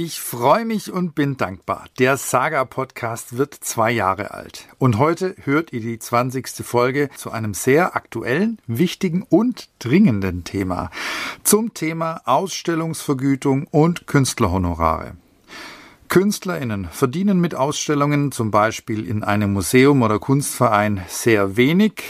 [0.00, 1.86] Ich freue mich und bin dankbar.
[1.98, 4.68] Der Saga-Podcast wird zwei Jahre alt.
[4.78, 6.64] Und heute hört ihr die 20.
[6.64, 10.92] Folge zu einem sehr aktuellen, wichtigen und dringenden Thema.
[11.42, 15.16] Zum Thema Ausstellungsvergütung und Künstlerhonorare.
[16.08, 22.02] KünstlerInnen verdienen mit Ausstellungen, zum Beispiel in einem Museum oder Kunstverein, sehr wenig,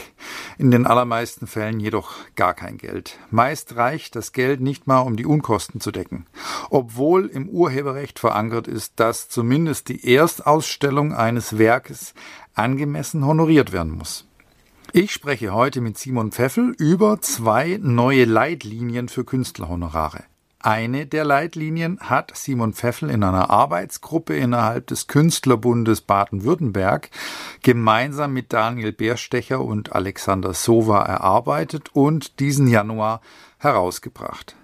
[0.56, 3.18] in den allermeisten Fällen jedoch gar kein Geld.
[3.32, 6.26] Meist reicht das Geld nicht mal, um die Unkosten zu decken.
[6.70, 12.14] Obwohl im Urheberrecht verankert ist, dass zumindest die Erstausstellung eines Werkes
[12.54, 14.28] angemessen honoriert werden muss.
[14.92, 20.22] Ich spreche heute mit Simon Pfeffel über zwei neue Leitlinien für Künstlerhonorare.
[20.60, 27.10] Eine der Leitlinien hat Simon Pfeffel in einer Arbeitsgruppe innerhalb des Künstlerbundes Baden-Württemberg
[27.62, 33.20] gemeinsam mit Daniel Bärstecher und Alexander Sova erarbeitet und diesen Januar
[33.58, 34.56] herausgebracht.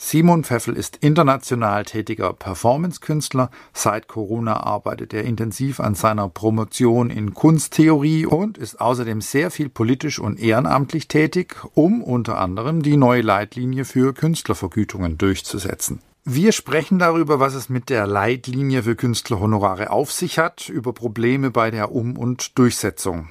[0.00, 3.50] Simon Pfeffel ist international tätiger Performance-Künstler.
[3.72, 9.68] Seit Corona arbeitet er intensiv an seiner Promotion in Kunsttheorie und ist außerdem sehr viel
[9.68, 16.00] politisch und ehrenamtlich tätig, um unter anderem die neue Leitlinie für Künstlervergütungen durchzusetzen.
[16.24, 21.50] Wir sprechen darüber, was es mit der Leitlinie für Künstlerhonorare auf sich hat, über Probleme
[21.50, 23.28] bei der Um- und Durchsetzung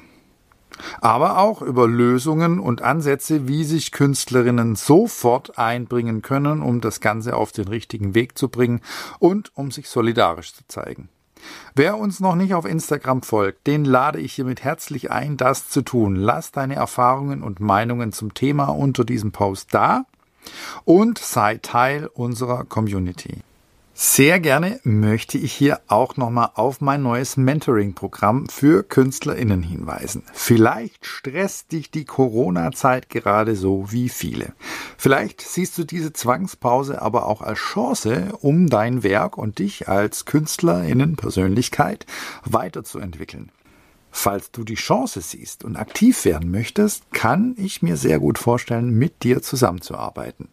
[1.02, 7.36] aber auch über Lösungen und Ansätze, wie sich Künstlerinnen sofort einbringen können, um das Ganze
[7.36, 8.82] auf den richtigen Weg zu bringen
[9.20, 11.10] und um sich solidarisch zu zeigen.
[11.76, 15.82] Wer uns noch nicht auf Instagram folgt, den lade ich hiermit herzlich ein, das zu
[15.82, 16.16] tun.
[16.16, 20.06] Lass deine Erfahrungen und Meinungen zum Thema unter diesem Post da
[20.86, 23.44] und sei Teil unserer Community.
[24.00, 30.22] Sehr gerne möchte ich hier auch nochmal auf mein neues Mentoring-Programm für KünstlerInnen hinweisen.
[30.34, 34.54] Vielleicht stresst dich die Corona-Zeit gerade so wie viele.
[35.00, 40.26] Vielleicht siehst du diese Zwangspause aber auch als Chance, um dein Werk und dich als
[40.26, 42.06] KünstlerInnen-Persönlichkeit
[42.46, 43.52] weiterzuentwickeln.
[44.12, 48.92] Falls du die Chance siehst und aktiv werden möchtest, kann ich mir sehr gut vorstellen,
[48.92, 50.50] mit dir zusammenzuarbeiten.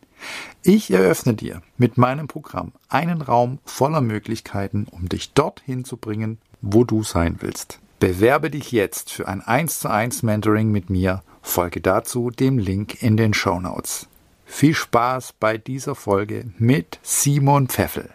[0.62, 6.38] Ich eröffne dir mit meinem Programm einen Raum voller Möglichkeiten, um dich dorthin zu bringen,
[6.62, 7.80] wo du sein willst.
[8.00, 11.22] Bewerbe dich jetzt für ein 1 zu 1 Mentoring mit mir.
[11.42, 14.08] Folge dazu dem Link in den Show Notes.
[14.44, 18.10] Viel Spaß bei dieser Folge mit Simon Pfeffel.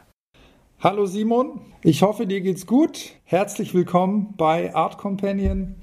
[0.79, 3.15] Hallo Simon, ich hoffe dir geht's gut.
[3.25, 5.75] Herzlich willkommen bei Art Companion.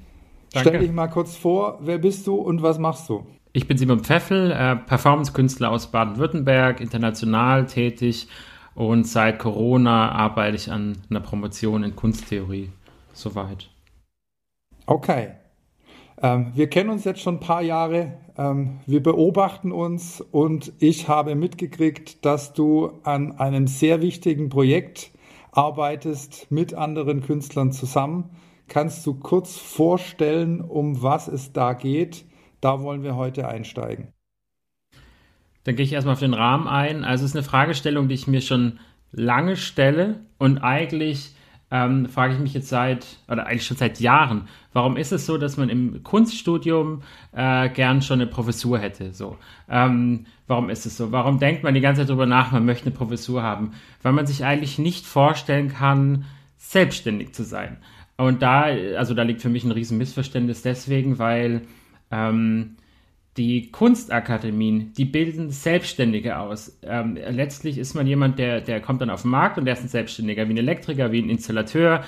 [0.53, 0.69] Danke.
[0.71, 3.27] Stell dich mal kurz vor, wer bist du und was machst du?
[3.57, 8.29] Ich bin Simon Pfeffel, äh, Performance-Künstler aus Baden-Württemberg, international tätig
[8.75, 12.69] und seit Corona arbeite ich an einer Promotion in Kunsttheorie.
[13.15, 13.71] Soweit.
[14.85, 15.31] Okay.
[16.21, 18.19] Ähm, wir kennen uns jetzt schon ein paar Jahre.
[18.37, 25.13] Ähm, wir beobachten uns und ich habe mitgekriegt, dass du an einem sehr wichtigen Projekt
[25.53, 28.29] arbeitest mit anderen Künstlern zusammen.
[28.69, 32.26] Kannst du kurz vorstellen, um was es da geht?
[32.61, 34.13] Da wollen wir heute einsteigen.
[35.65, 37.05] Dann gehe ich erstmal auf den Rahmen ein.
[37.05, 38.79] Also es ist eine Fragestellung, die ich mir schon
[39.11, 41.35] lange stelle und eigentlich
[41.71, 45.37] ähm, frage ich mich jetzt seit, oder eigentlich schon seit Jahren, warum ist es so,
[45.37, 47.03] dass man im Kunststudium
[47.33, 49.13] äh, gern schon eine Professur hätte?
[49.13, 49.37] So,
[49.69, 51.11] ähm, warum ist es so?
[51.11, 53.73] Warum denkt man die ganze Zeit darüber nach, man möchte eine Professur haben?
[54.03, 56.25] Weil man sich eigentlich nicht vorstellen kann,
[56.57, 57.79] selbstständig zu sein.
[58.17, 58.63] Und da,
[58.97, 61.63] also da liegt für mich ein riesen Missverständnis deswegen, weil
[62.11, 62.77] ähm,
[63.37, 66.79] die Kunstakademien, die bilden Selbstständige aus.
[66.83, 69.83] Ähm, letztlich ist man jemand, der, der kommt dann auf den Markt und der ist
[69.83, 72.03] ein Selbstständiger, wie ein Elektriker, wie ein Installateur.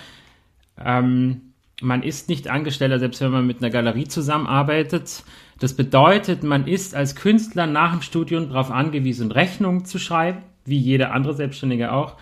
[0.82, 5.22] Ähm, man ist nicht Angestellter, selbst wenn man mit einer Galerie zusammenarbeitet.
[5.60, 10.78] Das bedeutet, man ist als Künstler nach dem Studium darauf angewiesen, Rechnungen zu schreiben, wie
[10.78, 12.16] jeder andere Selbstständige auch.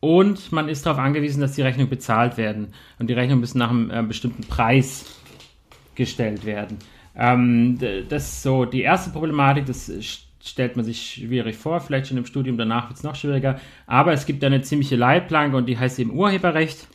[0.00, 2.68] Und man ist darauf angewiesen, dass die Rechnungen bezahlt werden.
[2.98, 5.04] Und die Rechnungen müssen nach einem äh, bestimmten Preis
[5.94, 6.78] gestellt werden.
[7.16, 7.78] Ähm,
[8.08, 9.90] das ist so die erste Problematik, das
[10.42, 14.12] stellt man sich schwierig vor, vielleicht schon im Studium, danach wird es noch schwieriger, aber
[14.12, 16.86] es gibt eine ziemliche Leitplanke und die heißt eben Urheberrecht.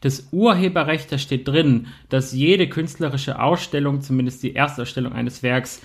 [0.00, 5.80] Das Urheberrecht, da steht drin, dass jede künstlerische Ausstellung, zumindest die Erstausstellung eines Werks,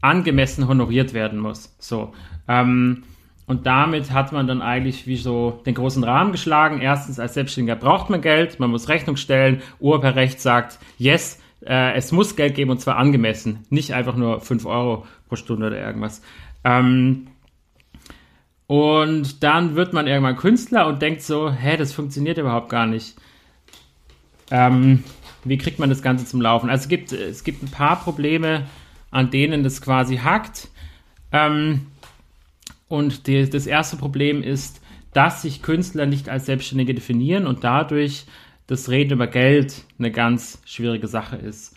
[0.00, 1.76] angemessen honoriert werden muss.
[1.78, 2.12] So.
[2.48, 3.04] Ähm,
[3.46, 6.80] und damit hat man dann eigentlich wie so den großen Rahmen geschlagen.
[6.80, 9.62] Erstens, als Selbstständiger braucht man Geld, man muss Rechnung stellen.
[9.78, 14.66] Urheberrecht sagt, yes, äh, es muss Geld geben und zwar angemessen, nicht einfach nur 5
[14.66, 16.22] Euro pro Stunde oder irgendwas.
[16.64, 17.28] Ähm,
[18.66, 23.16] und dann wird man irgendwann Künstler und denkt so, hä, das funktioniert überhaupt gar nicht.
[24.50, 25.04] Ähm,
[25.44, 26.70] wie kriegt man das Ganze zum Laufen?
[26.70, 28.66] Also es gibt, es gibt ein paar Probleme,
[29.10, 30.68] an denen das quasi hackt.
[31.32, 31.86] Ähm,
[32.88, 34.80] und die, das erste Problem ist,
[35.12, 38.24] dass sich Künstler nicht als Selbstständige definieren und dadurch
[38.72, 41.76] das Reden über Geld eine ganz schwierige Sache ist.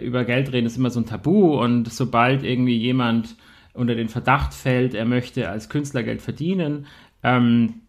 [0.00, 3.36] Über Geld reden ist immer so ein Tabu und sobald irgendwie jemand
[3.74, 6.86] unter den Verdacht fällt, er möchte als Künstler Geld verdienen,
[7.22, 7.82] ähm,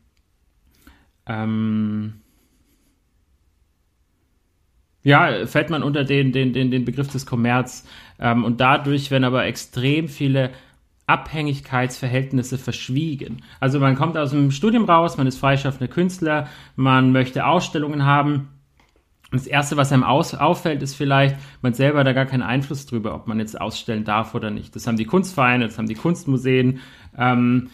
[1.26, 2.22] ähm,
[5.04, 7.88] ja, fällt man unter den, den, den, den Begriff des Kommerz.
[8.20, 10.52] Ähm, und dadurch werden aber extrem viele
[11.10, 13.42] Abhängigkeitsverhältnisse verschwiegen.
[13.60, 18.50] Also man kommt aus dem Studium raus, man ist freischaffender Künstler, man möchte Ausstellungen haben.
[19.32, 22.86] Das Erste, was einem aus, auffällt, ist vielleicht, man selber hat da gar keinen Einfluss
[22.86, 24.76] drüber, ob man jetzt ausstellen darf oder nicht.
[24.76, 26.80] Das haben die Kunstvereine, das haben die Kunstmuseen.
[27.18, 27.70] Ähm,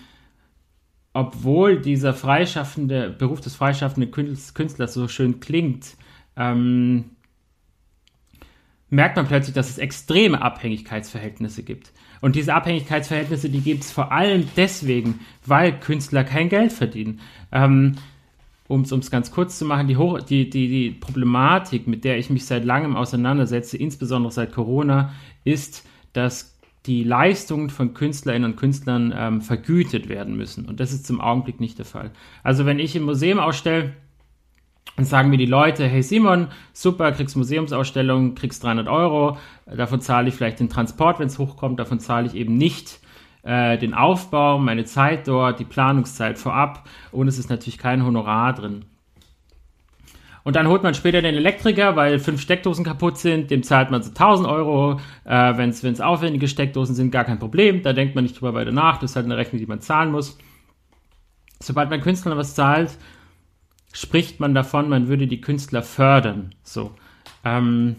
[1.13, 5.95] obwohl dieser freischaffende Beruf des freischaffenden Künstlers so schön klingt,
[6.35, 7.11] ähm,
[8.89, 11.91] merkt man plötzlich, dass es extreme Abhängigkeitsverhältnisse gibt.
[12.21, 17.19] Und diese Abhängigkeitsverhältnisse, die gibt es vor allem deswegen, weil Künstler kein Geld verdienen.
[17.51, 17.95] Ähm,
[18.67, 22.29] um es ganz kurz zu machen, die, Hoch die, die, die Problematik, mit der ich
[22.29, 29.13] mich seit langem auseinandersetze, insbesondere seit Corona, ist, dass die Leistungen von Künstlerinnen und Künstlern
[29.15, 30.65] ähm, vergütet werden müssen.
[30.65, 32.11] Und das ist zum Augenblick nicht der Fall.
[32.43, 33.93] Also wenn ich im Museum ausstelle,
[34.95, 40.29] dann sagen mir die Leute, hey Simon, super, kriegst Museumsausstellung, kriegst 300 Euro, davon zahle
[40.29, 42.99] ich vielleicht den Transport, wenn es hochkommt, davon zahle ich eben nicht
[43.43, 48.53] äh, den Aufbau, meine Zeit dort, die Planungszeit vorab und es ist natürlich kein Honorar
[48.53, 48.85] drin.
[50.45, 54.03] Und dann holt man später den Elektriker, weil fünf Steckdosen kaputt sind, dem zahlt man
[54.03, 54.99] so 1000 Euro.
[55.23, 58.71] Äh, Wenn es aufwendige Steckdosen sind, gar kein Problem, da denkt man nicht drüber weiter
[58.71, 60.37] nach, das ist halt eine Rechnung, die man zahlen muss.
[61.59, 62.95] Sobald man Künstler was zahlt,
[63.95, 66.53] spricht man davon, man würde die Künstler fördern.
[66.63, 66.91] So.
[67.45, 67.95] Ähm,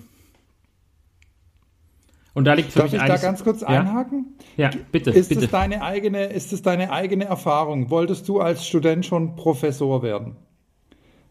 [2.34, 3.68] und da liegt für Darf mich ich da ganz kurz ja?
[3.68, 4.36] einhaken?
[4.58, 5.10] Ja, bitte.
[5.10, 5.46] Ist bitte.
[5.46, 7.88] Es deine eigene, ist es deine eigene Erfahrung?
[7.88, 10.36] Wolltest du als Student schon Professor werden?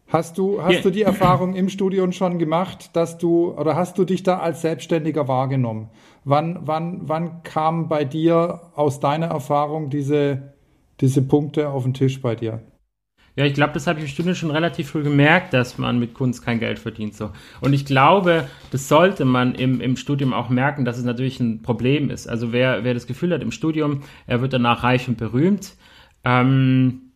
[0.08, 0.80] Hast du, hast ja.
[0.80, 4.62] du die Erfahrung im Studium schon gemacht, dass du, oder hast du dich da als
[4.62, 5.90] Selbstständiger wahrgenommen?
[6.24, 10.54] Wann, wann, wann kamen bei dir aus deiner Erfahrung diese,
[11.00, 12.62] diese Punkte auf den Tisch bei dir?
[13.36, 16.14] Ja, ich glaube, das habe ich im Studium schon relativ früh gemerkt, dass man mit
[16.14, 17.14] Kunst kein Geld verdient.
[17.14, 17.32] So.
[17.60, 21.60] Und ich glaube, das sollte man im, im Studium auch merken, dass es natürlich ein
[21.60, 22.26] Problem ist.
[22.26, 25.74] Also wer, wer das Gefühl hat im Studium, er wird danach reich und berühmt,
[26.24, 27.12] ähm,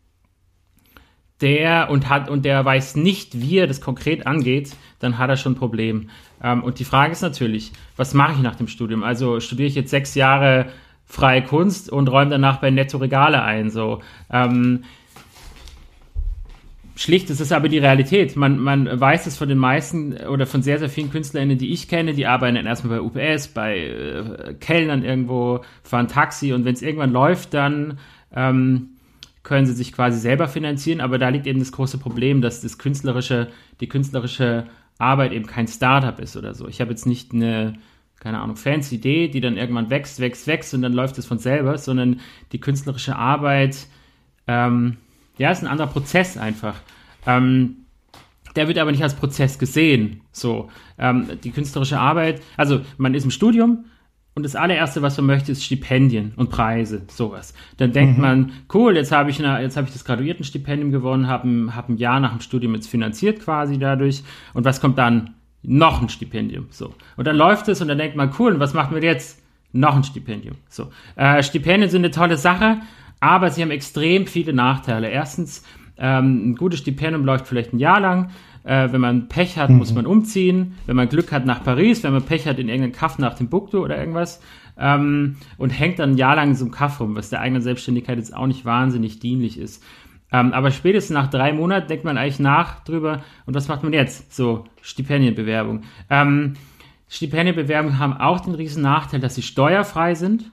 [1.41, 5.39] der und hat und der weiß nicht, wie er das konkret angeht, dann hat er
[5.39, 6.11] schon ein Problem.
[6.43, 9.03] Ähm, und die Frage ist natürlich, was mache ich nach dem Studium?
[9.05, 10.67] Also studiere ich jetzt sechs Jahre
[11.07, 13.71] freie Kunst und räume danach bei Netto Regale ein.
[13.71, 14.03] So.
[14.31, 14.85] Ähm,
[16.97, 18.37] Schlicht, es ist aber die Realität.
[18.37, 21.89] Man, man weiß es von den meisten oder von sehr, sehr vielen KünstlerInnen, die ich
[21.89, 26.75] kenne, die arbeiten dann erstmal bei UPS, bei äh, Kellnern irgendwo, fahren Taxi und wenn
[26.75, 27.99] es irgendwann läuft, dann
[28.35, 28.91] ähm,
[29.43, 31.01] können sie sich quasi selber finanzieren.
[31.01, 33.49] Aber da liegt eben das große Problem, dass das künstlerische,
[33.81, 34.67] die künstlerische
[34.99, 36.69] Arbeit eben kein Startup ist oder so.
[36.69, 37.75] Ich habe jetzt nicht eine,
[38.21, 41.39] keine Ahnung, fancy Idee, die dann irgendwann wächst, wächst, wächst und dann läuft es von
[41.39, 42.21] selber, sondern
[42.53, 43.87] die künstlerische Arbeit,
[44.47, 44.99] ähm,
[45.41, 46.75] ja, ist ein anderer Prozess einfach.
[47.27, 47.87] Ähm,
[48.57, 50.21] der wird aber nicht als Prozess gesehen.
[50.33, 53.87] So, ähm, die künstlerische Arbeit, also man ist im Studium
[54.35, 57.55] und das allererste, was man möchte, ist Stipendien und Preise, sowas.
[57.79, 58.23] Dann denkt mhm.
[58.23, 61.97] man, cool, jetzt habe ich, eine, jetzt habe ich das Graduiertenstipendium gewonnen, habe hab ein
[61.97, 64.23] Jahr nach dem Studium jetzt finanziert quasi dadurch.
[64.53, 65.37] Und was kommt dann?
[65.63, 66.67] Noch ein Stipendium.
[66.69, 66.95] So.
[67.17, 69.43] Und dann läuft es und dann denkt man, cool, und was machen wir jetzt?
[69.73, 70.57] Noch ein Stipendium.
[70.69, 70.91] So.
[71.17, 72.81] Äh, Stipendien sind eine tolle Sache,
[73.21, 75.09] aber sie haben extrem viele Nachteile.
[75.09, 75.63] Erstens,
[75.99, 78.31] ähm, ein gutes Stipendium läuft vielleicht ein Jahr lang.
[78.65, 79.77] Äh, wenn man Pech hat, mhm.
[79.77, 80.75] muss man umziehen.
[80.87, 82.03] Wenn man Glück hat, nach Paris.
[82.03, 84.41] Wenn man Pech hat, in irgendeinen Kaff nach Timbuktu oder irgendwas.
[84.79, 87.63] Ähm, und hängt dann ein Jahr lang in so einem Kaff rum, was der eigenen
[87.63, 89.85] Selbstständigkeit jetzt auch nicht wahnsinnig dienlich ist.
[90.33, 93.93] Ähm, aber spätestens nach drei Monaten denkt man eigentlich nach drüber, und was macht man
[93.93, 94.33] jetzt?
[94.35, 95.83] So, Stipendienbewerbung.
[96.09, 96.55] Ähm,
[97.11, 100.53] Stipendienbewerbungen haben auch den riesen Nachteil, dass sie steuerfrei sind.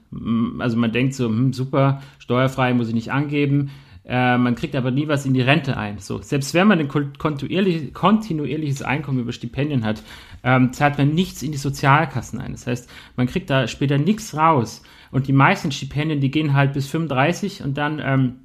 [0.57, 3.69] Also man denkt so, hm, super, steuerfrei muss ich nicht angeben.
[4.05, 5.99] Äh, man kriegt aber nie was in die Rente ein.
[5.99, 10.01] So, selbst wenn man ein kontinuierlich, kontinuierliches Einkommen über Stipendien hat,
[10.43, 12.53] ähm, zahlt man nichts in die Sozialkassen ein.
[12.53, 14.81] Das heißt, man kriegt da später nichts raus.
[15.11, 18.35] Und die meisten Stipendien, die gehen halt bis 35 und dann ähm,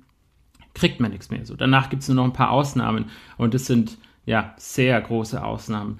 [0.74, 1.46] kriegt man nichts mehr.
[1.46, 3.06] So, danach gibt es nur noch ein paar Ausnahmen.
[3.38, 5.98] Und das sind ja sehr große Ausnahmen.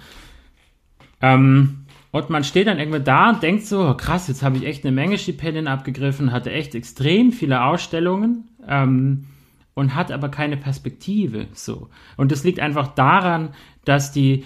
[1.22, 1.81] Ähm,
[2.12, 4.84] und man steht dann irgendwann da und denkt so, oh, krass, jetzt habe ich echt
[4.84, 9.24] eine Menge Stipendien abgegriffen, hatte echt extrem viele Ausstellungen ähm,
[9.74, 11.46] und hat aber keine Perspektive.
[11.54, 11.88] So.
[12.18, 13.54] Und das liegt einfach daran,
[13.86, 14.44] dass die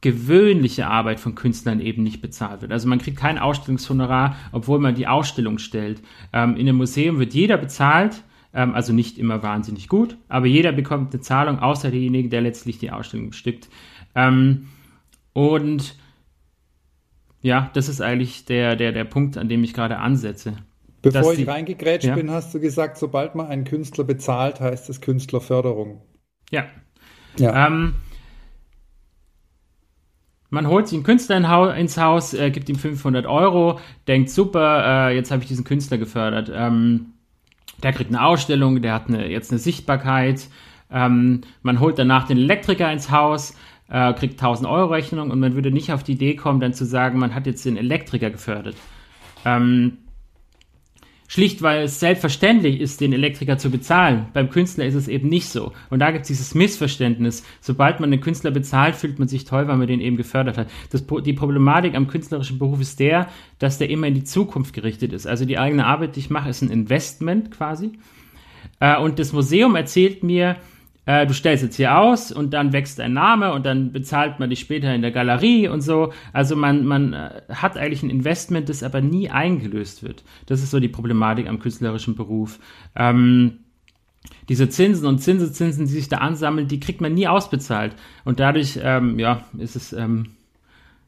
[0.00, 2.70] gewöhnliche Arbeit von Künstlern eben nicht bezahlt wird.
[2.70, 6.02] Also man kriegt kein Ausstellungshonorar, obwohl man die Ausstellung stellt.
[6.32, 8.22] Ähm, in einem Museum wird jeder bezahlt,
[8.54, 12.78] ähm, also nicht immer wahnsinnig gut, aber jeder bekommt eine Zahlung, außer derjenige, der letztlich
[12.78, 13.68] die Ausstellung bestückt.
[14.14, 14.68] Ähm,
[15.32, 15.96] und
[17.42, 20.56] ja, das ist eigentlich der, der, der Punkt, an dem ich gerade ansetze.
[21.02, 22.14] Bevor ich reingegrätscht ja?
[22.14, 26.00] bin, hast du gesagt, sobald man einen Künstler bezahlt, heißt es Künstlerförderung.
[26.50, 26.66] Ja.
[27.38, 27.66] ja.
[27.66, 27.94] Ähm,
[30.48, 35.08] man holt sich einen Künstler in ins Haus, äh, gibt ihm 500 Euro, denkt, super,
[35.08, 36.52] äh, jetzt habe ich diesen Künstler gefördert.
[36.54, 37.14] Ähm,
[37.82, 40.46] der kriegt eine Ausstellung, der hat eine, jetzt eine Sichtbarkeit.
[40.90, 43.56] Ähm, man holt danach den Elektriker ins Haus,
[43.92, 46.86] äh, kriegt 1000 Euro Rechnung und man würde nicht auf die Idee kommen, dann zu
[46.86, 48.74] sagen, man hat jetzt den Elektriker gefördert.
[49.44, 49.98] Ähm,
[51.28, 54.26] Schlicht, weil es selbstverständlich ist, den Elektriker zu bezahlen.
[54.34, 55.72] Beim Künstler ist es eben nicht so.
[55.88, 57.42] Und da gibt es dieses Missverständnis.
[57.62, 60.68] Sobald man den Künstler bezahlt, fühlt man sich toll, weil man den eben gefördert hat.
[60.90, 65.14] Das, die Problematik am künstlerischen Beruf ist der, dass der immer in die Zukunft gerichtet
[65.14, 65.26] ist.
[65.26, 67.92] Also die eigene Arbeit, die ich mache, ist ein Investment quasi.
[68.80, 70.56] Äh, und das Museum erzählt mir,
[71.04, 74.50] äh, du stellst jetzt hier aus und dann wächst dein Name und dann bezahlt man
[74.50, 76.12] dich später in der Galerie und so.
[76.32, 80.22] Also man, man äh, hat eigentlich ein Investment, das aber nie eingelöst wird.
[80.46, 82.60] Das ist so die Problematik am künstlerischen Beruf.
[82.94, 83.58] Ähm,
[84.48, 87.96] diese Zinsen und Zinsezinsen, die sich da ansammeln, die kriegt man nie ausbezahlt.
[88.24, 90.36] Und dadurch, ähm, ja, ist es ähm,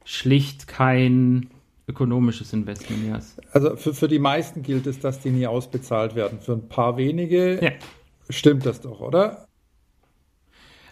[0.04, 1.50] schlicht kein
[1.86, 3.04] ökonomisches Investment.
[3.04, 3.36] Yes.
[3.52, 6.40] Also für, für die meisten gilt es, dass die nie ausbezahlt werden.
[6.40, 7.70] Für ein paar wenige ja.
[8.28, 9.46] stimmt das doch, oder?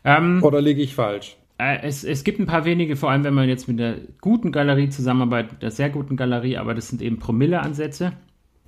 [0.04, 1.36] Ähm, Oder liege ich falsch?
[1.58, 4.52] Äh, es, es gibt ein paar wenige, vor allem wenn man jetzt mit der guten
[4.52, 8.12] Galerie zusammenarbeitet, der sehr guten Galerie, aber das sind eben Promille-Ansätze.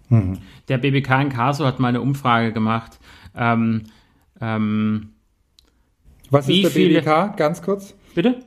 [0.09, 0.39] Mhm.
[0.69, 2.99] Der BBK in Karlsruhe hat mal eine Umfrage gemacht.
[3.37, 3.85] Ähm,
[4.41, 5.11] ähm,
[6.31, 7.37] was ist der viele, BBK?
[7.37, 7.95] Ganz kurz.
[8.15, 8.41] Bitte?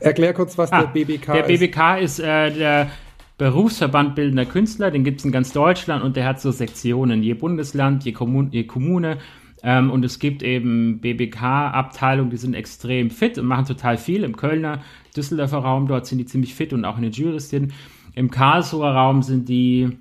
[0.00, 1.34] Erklär kurz, was ah, der BBK ist.
[1.34, 2.90] Der BBK ist äh, der
[3.36, 7.34] Berufsverband Bildender Künstler, den gibt es in ganz Deutschland und der hat so Sektionen, je
[7.34, 9.18] Bundesland, je, Kommun je Kommune
[9.64, 14.22] ähm, und es gibt eben BBK-Abteilungen, die sind extrem fit und machen total viel.
[14.22, 14.82] Im Kölner,
[15.16, 17.72] Düsseldorfer Raum, dort sind die ziemlich fit und auch in den Juristien.
[18.14, 19.98] Im Karlsruher Raum sind die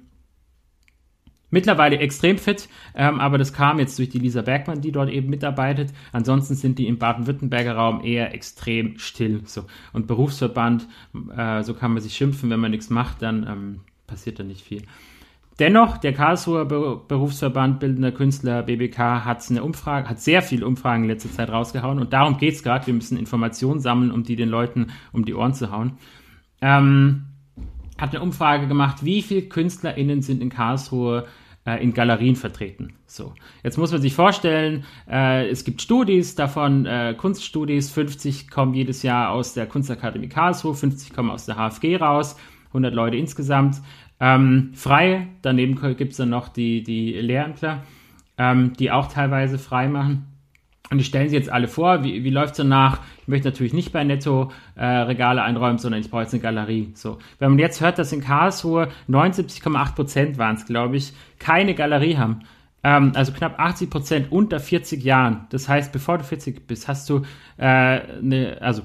[1.50, 5.29] mittlerweile extrem fit, ähm, aber das kam jetzt durch die Lisa Bergmann, die dort eben
[5.29, 5.93] mitarbeitet.
[6.12, 9.43] Ansonsten sind die im Baden-Württemberger Raum eher extrem still.
[9.46, 9.65] So.
[9.93, 10.89] Und Berufsverband,
[11.38, 14.62] äh, so kann man sich schimpfen, wenn man nichts macht, dann ähm, passiert da nicht
[14.62, 14.82] viel.
[15.60, 21.10] Dennoch, der Karlsruher Berufsverband Bildender Künstler BBK hat eine Umfrage, hat sehr viele Umfragen in
[21.10, 22.88] letzter Zeit rausgehauen und darum geht es gerade.
[22.88, 25.98] Wir müssen Informationen sammeln, um die den Leuten um die Ohren zu hauen.
[26.62, 27.25] Ähm,
[28.00, 31.25] hat eine Umfrage gemacht, wie viele KünstlerInnen sind in Karlsruhe
[31.65, 32.93] äh, in Galerien vertreten.
[33.05, 33.33] So,
[33.63, 39.03] jetzt muss man sich vorstellen, äh, es gibt Studis, davon äh, Kunststudis, 50 kommen jedes
[39.03, 42.36] Jahr aus der Kunstakademie Karlsruhe, 50 kommen aus der HFG raus,
[42.69, 43.81] 100 Leute insgesamt.
[44.24, 47.84] Ähm, frei, daneben gibt es dann noch die, die Lehrämtler,
[48.38, 50.27] ähm, die auch teilweise frei machen.
[50.89, 53.01] Und die stellen sie jetzt alle vor, wie, wie läuft es danach?
[53.22, 56.94] Ich möchte natürlich nicht bei Netto äh, Regale einräumen, sondern ich brauche jetzt eine Galerie.
[56.94, 57.18] So.
[57.39, 62.15] Wenn man jetzt hört, dass in Karlsruhe 79,8 Prozent waren es, glaube ich, keine Galerie
[62.15, 62.44] haben,
[62.86, 65.48] ähm, also knapp 80 Prozent unter 40 Jahren.
[65.50, 67.24] Das heißt, bevor du 40 bist, hast du
[67.58, 68.84] äh, eine, also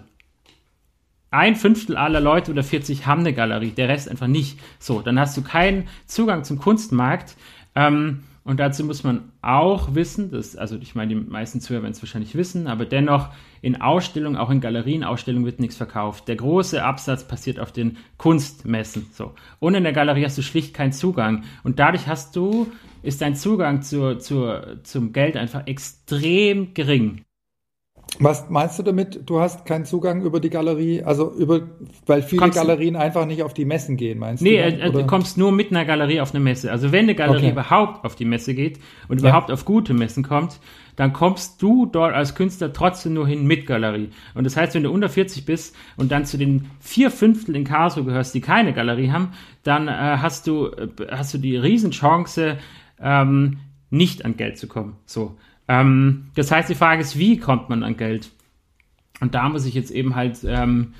[1.31, 4.59] ein Fünftel aller Leute unter 40 haben eine Galerie, der Rest einfach nicht.
[4.79, 7.37] So, dann hast du keinen Zugang zum Kunstmarkt.
[7.75, 11.93] Ähm, und dazu muss man auch wissen, dass, also ich meine, die meisten Zuhörer werden
[11.93, 13.29] es wahrscheinlich wissen, aber dennoch
[13.61, 16.29] in Ausstellungen, auch in Galerien, Ausstellungen wird nichts verkauft.
[16.29, 19.11] Der große Absatz passiert auf den Kunstmessen.
[19.13, 19.35] So.
[19.59, 21.45] Und in der Galerie hast du schlicht keinen Zugang.
[21.63, 27.21] Und dadurch hast du, ist dein Zugang zur, zur, zum Geld einfach extrem gering.
[28.21, 29.21] Was meinst du damit?
[29.27, 31.69] Du hast keinen Zugang über die Galerie, also über,
[32.07, 34.77] weil viele kommst Galerien einfach nicht auf die Messen gehen, meinst nee, du?
[34.77, 36.73] Nee, äh, du kommst nur mit einer Galerie auf eine Messe.
[36.73, 37.51] Also wenn eine Galerie okay.
[37.51, 39.29] überhaupt auf die Messe geht und ja.
[39.29, 40.59] überhaupt auf gute Messen kommt,
[40.97, 44.11] dann kommst du dort als Künstler trotzdem nur hin mit Galerie.
[44.35, 47.63] Und das heißt, wenn du unter 40 bist und dann zu den vier Fünftel in
[47.63, 52.59] Karlsruhe gehörst, die keine Galerie haben, dann äh, hast du, äh, hast du die Riesenchance,
[53.01, 53.59] ähm,
[53.91, 54.97] nicht an Geld zu kommen.
[55.07, 55.37] So.
[55.69, 58.31] Ähm, das heißt, die Frage ist, wie kommt man an Geld?
[59.21, 60.95] Und da muss ich jetzt eben halt ähm,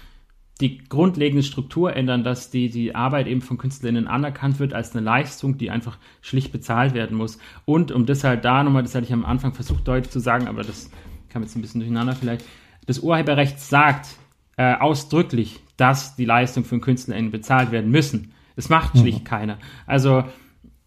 [0.61, 5.05] die grundlegende Struktur ändern, dass die, die Arbeit eben von KünstlerInnen anerkannt wird als eine
[5.05, 7.39] Leistung, die einfach schlicht bezahlt werden muss.
[7.65, 10.49] Und um das halt da nochmal, das hatte ich am Anfang versucht deutlich zu sagen,
[10.49, 10.91] aber das
[11.29, 12.45] kam jetzt ein bisschen durcheinander vielleicht,
[12.87, 14.09] das Urheberrecht sagt
[14.57, 18.33] äh, ausdrücklich, dass die Leistungen von KünstlerInnen bezahlt werden müssen.
[18.57, 19.25] Das macht schlicht mhm.
[19.25, 19.59] keiner.
[19.87, 20.25] Also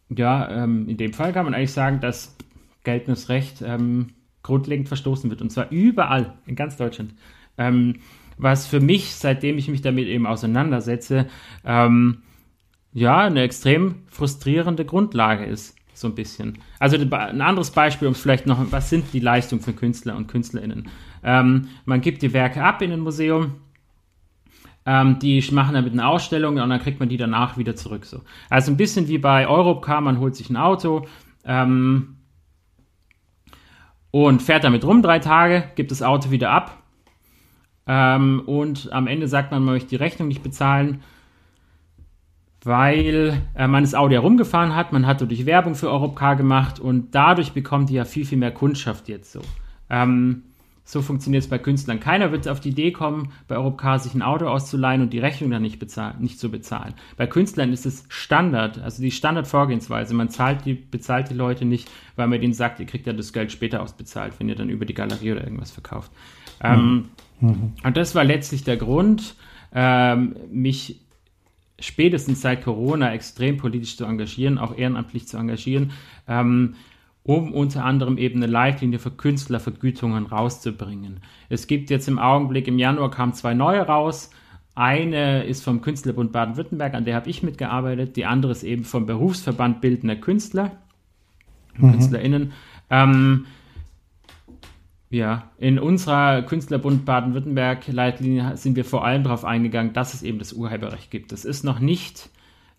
[0.09, 2.35] ja, ähm, in dem Fall kann man eigentlich sagen, dass
[2.83, 4.07] geltendes Recht ähm,
[4.43, 5.41] grundlegend verstoßen wird.
[5.41, 7.13] Und zwar überall in ganz Deutschland.
[7.57, 7.95] Ähm,
[8.37, 11.27] was für mich, seitdem ich mich damit eben auseinandersetze,
[11.63, 12.23] ähm,
[12.93, 15.75] ja, eine extrem frustrierende Grundlage ist.
[15.93, 16.57] so ein bisschen.
[16.79, 20.89] Also ein anderes Beispiel, um vielleicht noch, was sind die Leistungen für Künstler und KünstlerInnen?
[21.23, 23.57] Ähm, man gibt die Werke ab in ein Museum,
[24.85, 28.05] ähm, die machen damit eine Ausstellung und dann kriegt man die danach wieder zurück.
[28.05, 28.21] So.
[28.49, 31.05] Also ein bisschen wie bei Europcar, man holt sich ein Auto
[31.45, 32.17] ähm,
[34.11, 36.83] und fährt damit rum drei Tage, gibt das Auto wieder ab
[37.87, 41.01] ähm, und am Ende sagt man, man möchte die Rechnung nicht bezahlen
[42.63, 47.15] weil äh, man das Auto herumgefahren hat, man hat dadurch Werbung für Europcar gemacht und
[47.15, 49.41] dadurch bekommt die ja viel, viel mehr Kundschaft jetzt so.
[49.89, 50.43] Ähm,
[50.83, 51.99] so funktioniert es bei Künstlern.
[51.99, 55.51] Keiner wird auf die Idee kommen, bei Europcar sich ein Auto auszuleihen und die Rechnung
[55.51, 56.95] dann nicht, bezahlen, nicht zu bezahlen.
[57.17, 60.13] Bei Künstlern ist es Standard, also die Standardvorgehensweise.
[60.13, 63.31] Man zahlt die, bezahlt die Leute nicht, weil man denen sagt, ihr kriegt ja das
[63.31, 66.11] Geld später ausbezahlt, wenn ihr dann über die Galerie oder irgendwas verkauft.
[66.61, 67.09] Ähm,
[67.39, 67.73] mhm.
[67.83, 69.35] Und das war letztlich der Grund,
[69.73, 71.01] ähm, mich
[71.79, 75.91] spätestens seit Corona extrem politisch zu engagieren, auch ehrenamtlich zu engagieren,
[76.27, 76.75] ähm,
[77.23, 81.19] um unter anderem eben eine Leitlinie für Künstlervergütungen rauszubringen.
[81.49, 84.31] Es gibt jetzt im Augenblick, im Januar kamen zwei neue raus.
[84.73, 88.15] Eine ist vom Künstlerbund Baden-Württemberg, an der habe ich mitgearbeitet.
[88.15, 90.71] Die andere ist eben vom Berufsverband Bildender Künstler,
[91.77, 91.91] mhm.
[91.91, 92.53] KünstlerInnen.
[92.89, 93.45] Ähm,
[95.11, 100.53] ja, in unserer Künstlerbund Baden-Württemberg-Leitlinie sind wir vor allem darauf eingegangen, dass es eben das
[100.53, 101.33] Urheberrecht gibt.
[101.33, 102.29] Es ist noch nicht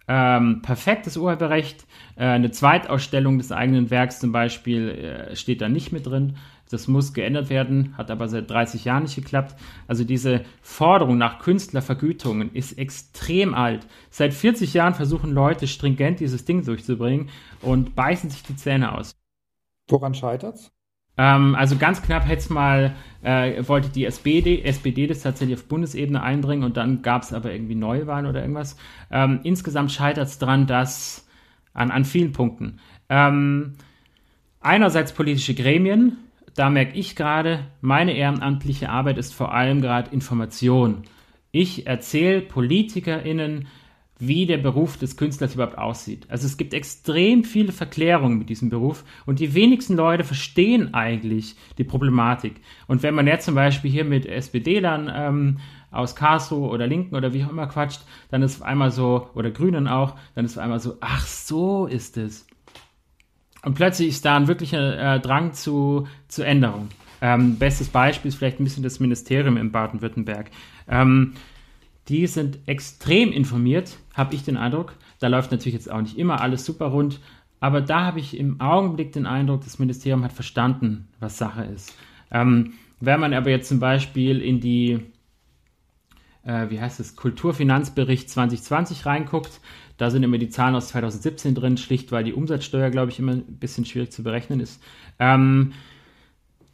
[0.09, 1.87] ähm, perfektes Urheberrecht.
[2.17, 6.37] Äh, eine Zweitausstellung des eigenen Werks zum Beispiel äh, steht da nicht mit drin.
[6.71, 9.55] Das muss geändert werden, hat aber seit 30 Jahren nicht geklappt.
[9.87, 13.87] Also diese Forderung nach Künstlervergütungen ist extrem alt.
[14.09, 17.29] Seit 40 Jahren versuchen Leute stringent dieses Ding durchzubringen
[17.61, 19.15] und beißen sich die Zähne aus.
[19.89, 20.73] Woran scheitert's?
[21.19, 25.69] Ähm, also ganz knapp hätte es mal, äh, wollte die SPD, SPD das tatsächlich auf
[25.69, 28.77] Bundesebene einbringen und dann gab es aber irgendwie Neuwahlen oder irgendwas.
[29.11, 31.29] Ähm, insgesamt scheitert es daran, dass
[31.75, 32.81] an, an vielen Punkten.
[33.09, 33.75] Ähm,
[34.61, 36.17] einerseits politische Gremien,
[36.55, 41.03] da merke ich gerade, meine ehrenamtliche Arbeit ist vor allem gerade Information.
[41.51, 43.69] Ich erzähle PolitikerInnen,
[44.27, 46.27] wie der Beruf des Künstlers überhaupt aussieht.
[46.29, 51.57] Also es gibt extrem viele Verklärungen mit diesem Beruf und die wenigsten Leute verstehen eigentlich
[51.77, 52.61] die Problematik.
[52.87, 55.59] Und wenn man jetzt zum Beispiel hier mit SPD-Lern ähm,
[55.91, 59.51] aus Karlsruhe oder Linken oder wie auch immer quatscht, dann ist auf einmal so, oder
[59.51, 62.47] Grünen auch, dann ist auf einmal so, ach so ist es.
[63.65, 66.89] Und plötzlich ist da ein wirklicher äh, Drang zu, zu Änderung.
[67.21, 70.51] Ähm, bestes Beispiel ist vielleicht ein bisschen das Ministerium in Baden-Württemberg.
[70.89, 71.35] Ähm,
[72.09, 74.95] die sind extrem informiert, habe ich den Eindruck.
[75.21, 77.21] Da läuft natürlich jetzt auch nicht immer alles super rund,
[77.61, 81.97] aber da habe ich im Augenblick den Eindruck, das Ministerium hat verstanden, was Sache ist.
[82.33, 85.01] Ähm, wenn man aber jetzt zum Beispiel in die,
[86.45, 89.61] äh, wie heißt es, Kulturfinanzbericht 2020 reinguckt,
[89.97, 93.33] da sind immer die Zahlen aus 2017 drin, schlicht weil die Umsatzsteuer, glaube ich, immer
[93.33, 94.83] ein bisschen schwierig zu berechnen ist.
[95.21, 95.73] Ähm,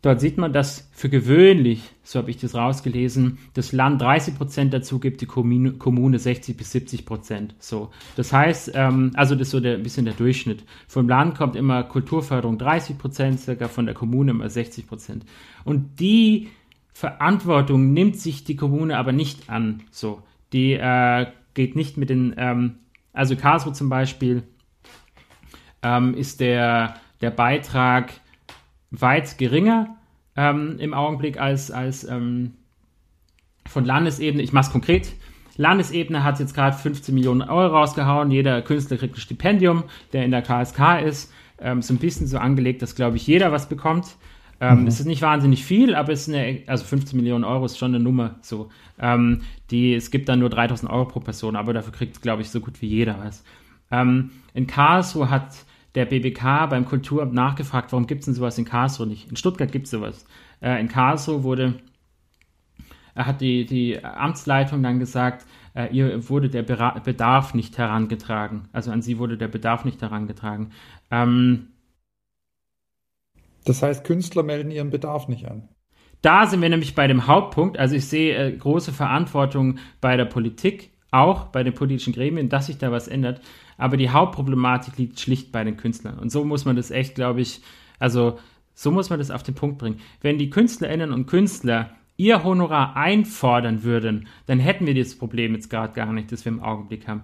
[0.09, 4.73] Dort sieht man, dass für gewöhnlich, so habe ich das rausgelesen, das Land 30 Prozent
[4.73, 7.55] dazu gibt, die Kommune, Kommune 60 bis 70 Prozent.
[7.59, 10.65] So, das heißt, ähm, also das ist so der, ein bisschen der Durchschnitt.
[10.87, 15.27] Vom Land kommt immer Kulturförderung 30 Prozent, circa von der Kommune immer 60 Prozent.
[15.67, 16.49] Und die
[16.95, 19.83] Verantwortung nimmt sich die Kommune aber nicht an.
[19.91, 20.23] So,
[20.55, 22.77] die äh, geht nicht mit den, ähm,
[23.13, 24.43] also Karlsruhe zum Beispiel
[25.83, 28.15] ähm, ist der der Beitrag
[28.91, 29.98] weit geringer
[30.39, 32.53] ähm, im Augenblick als, als ähm,
[33.67, 34.41] von Landesebene.
[34.41, 35.13] Ich mache es konkret.
[35.57, 38.31] Landesebene hat jetzt gerade 15 Millionen Euro rausgehauen.
[38.31, 41.33] Jeder Künstler kriegt ein Stipendium, der in der KSK ist.
[41.61, 44.17] Ähm, so ein bisschen so angelegt, dass, glaube ich, jeder was bekommt.
[44.61, 44.87] Ähm, mhm.
[44.87, 47.93] Es ist nicht wahnsinnig viel, aber es ist eine, also 15 Millionen Euro ist schon
[47.93, 48.37] eine Nummer.
[48.41, 48.69] So,
[49.01, 49.41] ähm,
[49.73, 52.61] die, es gibt dann nur 3000 Euro pro Person, aber dafür kriegt, glaube ich, so
[52.61, 53.43] gut wie jeder was.
[53.91, 55.49] Ähm, in Karlsruhe hat
[55.99, 59.29] der BBK beim Kulturamt nachgefragt, warum gibt es denn sowas in Karlsruhe nicht?
[59.29, 60.25] In Stuttgart gibt es sowas.
[60.63, 61.75] Äh, in Karlsruhe wurde,
[63.17, 68.69] äh, hat die, die Amtsleitung dann gesagt, äh, ihr wurde der Bera Bedarf nicht herangetragen.
[68.73, 70.71] Also an sie wurde der Bedarf nicht herangetragen.
[71.11, 71.69] Ähm,
[73.65, 75.69] das heißt, Künstler melden ihren Bedarf nicht an.
[76.23, 77.77] Da sind wir nämlich bei dem Hauptpunkt.
[77.77, 82.67] Also ich sehe äh, große Verantwortung bei der Politik, auch bei den politischen Gremien, dass
[82.67, 83.41] sich da was ändert.
[83.79, 86.19] Aber die Hauptproblematik liegt schlicht bei den Künstlern.
[86.19, 87.63] Und so muss man das echt, glaube ich,
[87.99, 88.39] also
[88.75, 90.01] so muss man das auf den Punkt bringen.
[90.21, 95.71] Wenn die Künstlerinnen und Künstler ihr Honorar einfordern würden, dann hätten wir dieses Problem jetzt
[95.71, 97.23] gerade gar nicht, das wir im Augenblick haben.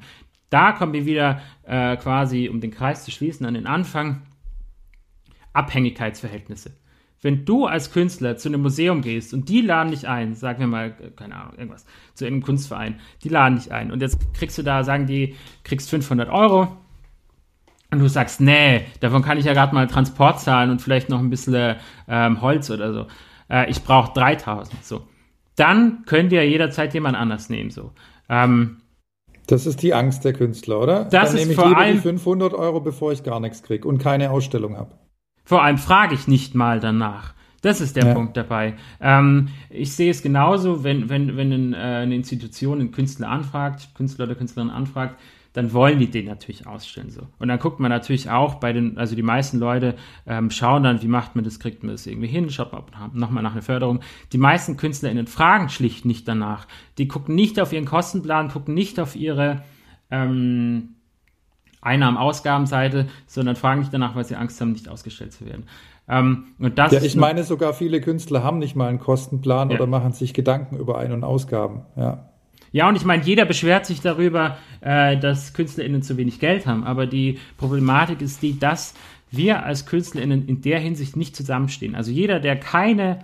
[0.48, 4.22] Da kommen wir wieder äh, quasi, um den Kreis zu schließen, an den Anfang.
[5.52, 6.83] Abhängigkeitsverhältnisse
[7.24, 10.66] wenn du als Künstler zu einem Museum gehst und die laden dich ein, sagen wir
[10.66, 14.62] mal, keine Ahnung, irgendwas, zu einem Kunstverein, die laden dich ein und jetzt kriegst du
[14.62, 15.34] da, sagen die,
[15.64, 16.68] kriegst 500 Euro
[17.90, 21.18] und du sagst, nee, davon kann ich ja gerade mal Transport zahlen und vielleicht noch
[21.18, 21.76] ein bisschen
[22.08, 23.06] ähm, Holz oder so.
[23.48, 24.84] Äh, ich brauche 3000.
[24.84, 25.02] So.
[25.56, 27.70] Dann könnt ihr jederzeit jemand anders nehmen.
[27.70, 27.92] So.
[28.28, 28.82] Ähm,
[29.46, 31.04] das ist die Angst der Künstler, oder?
[31.04, 33.62] Das Dann ist nehme ich vor lieber allem, die 500 Euro, bevor ich gar nichts
[33.62, 34.90] kriege und keine Ausstellung habe.
[35.44, 37.34] Vor allem frage ich nicht mal danach.
[37.62, 38.14] Das ist der Ja.
[38.14, 38.74] Punkt dabei.
[39.00, 43.88] Ähm, ich sehe es genauso, wenn, wenn, wenn ein, äh, eine Institution einen Künstler anfragt,
[43.94, 45.18] Künstler oder Künstlerin anfragt,
[45.54, 47.10] dann wollen die den natürlich ausstellen.
[47.10, 47.28] So.
[47.38, 49.94] Und dann guckt man natürlich auch bei den, also die meisten Leute
[50.26, 52.82] ähm, schauen dann, wie macht man das, kriegt man das irgendwie hin, schaut man
[53.14, 54.00] nochmal nach einer Förderung.
[54.32, 56.66] Die meisten KünstlerInnen fragen schlicht nicht danach.
[56.98, 59.62] Die gucken nicht auf ihren Kostenplan, gucken nicht auf ihre
[60.10, 60.96] ähm,
[61.84, 65.64] Einnahmen-Ausgabenseite, sondern fragen nicht danach, weil sie Angst haben, nicht ausgestellt zu werden.
[66.08, 69.76] Ähm, und das Ja, ich meine sogar viele Künstler haben nicht mal einen Kostenplan Ja.
[69.76, 71.82] oder machen sich Gedanken über Ein- und Ausgaben.
[71.96, 72.30] Ja.
[72.72, 76.82] Ja, und ich meine, jeder beschwert sich darüber, äh, dass KünstlerInnen zu wenig Geld haben.
[76.84, 78.94] Aber die Problematik ist die, dass
[79.30, 81.94] wir als KünstlerInnen in der Hinsicht nicht zusammenstehen.
[81.94, 83.20] Also jeder, der keine,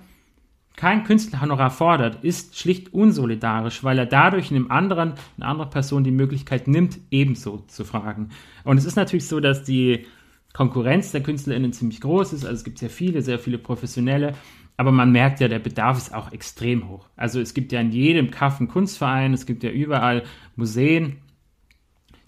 [0.81, 6.11] kein Künstlerhonorar fordert, ist schlicht unsolidarisch, weil er dadurch einem anderen, einer anderen Person die
[6.11, 8.31] Möglichkeit nimmt, ebenso zu fragen.
[8.64, 10.07] Und es ist natürlich so, dass die
[10.55, 12.47] Konkurrenz der KünstlerInnen ziemlich groß ist.
[12.47, 14.33] Also es gibt sehr viele, sehr viele Professionelle.
[14.79, 17.11] Aber man merkt ja, der Bedarf ist auch extrem hoch.
[17.14, 20.23] Also es gibt ja in jedem Kaff einen Kunstverein, es gibt ja überall
[20.57, 21.19] Museen.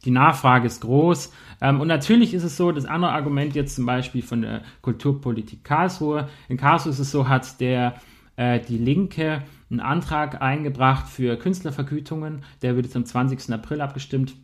[0.04, 1.32] Die Nachfrage ist groß.
[1.62, 5.64] Ähm, und natürlich ist es so, das andere Argument jetzt zum Beispiel von der Kulturpolitik
[5.64, 6.28] Karlsruhe.
[6.50, 7.94] In Karlsruhe ist es so, hat der
[8.42, 12.44] äh, die Linke einen Antrag eingebracht für Künstlervergütungen.
[12.62, 13.52] Der wird jetzt am 20.
[13.52, 14.34] April abgestimmt.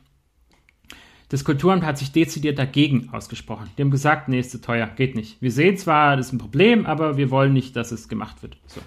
[1.28, 3.68] Das Kulturamt hat sich dezidiert dagegen ausgesprochen.
[3.76, 5.42] Die haben gesagt, nee, ist zu teuer, geht nicht.
[5.42, 8.56] Wir sehen zwar, das ist ein Problem, aber wir wollen nicht, dass es gemacht wird.
[8.66, 8.80] So.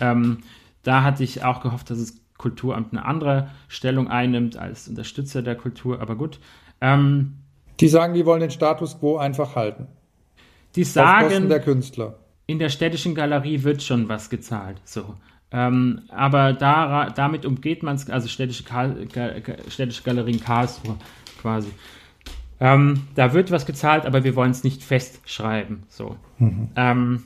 [0.00, 0.38] Ähm,
[0.82, 5.54] da hatte ich auch gehofft, dass das Kulturamt eine andere Stellung einnimmt als Unterstützer der
[5.54, 6.38] Kultur, aber gut.
[6.82, 7.36] Ähm,
[7.80, 9.86] Die sagen, die wollen den Status quo einfach halten.
[10.74, 12.18] die Auf Kosten sagen, der Künstler.
[12.46, 14.80] In der städtischen Galerie wird schon was gezahlt.
[14.84, 15.16] So.
[15.50, 19.06] Ähm, aber da, damit umgeht man es, also städtische, Karl,
[19.68, 20.96] städtische Galerie in Karlsruhe
[21.40, 21.70] quasi.
[22.58, 25.82] Ähm, da wird was gezahlt, aber wir wollen es nicht festschreiben.
[25.88, 26.16] So.
[26.76, 27.24] Ähm,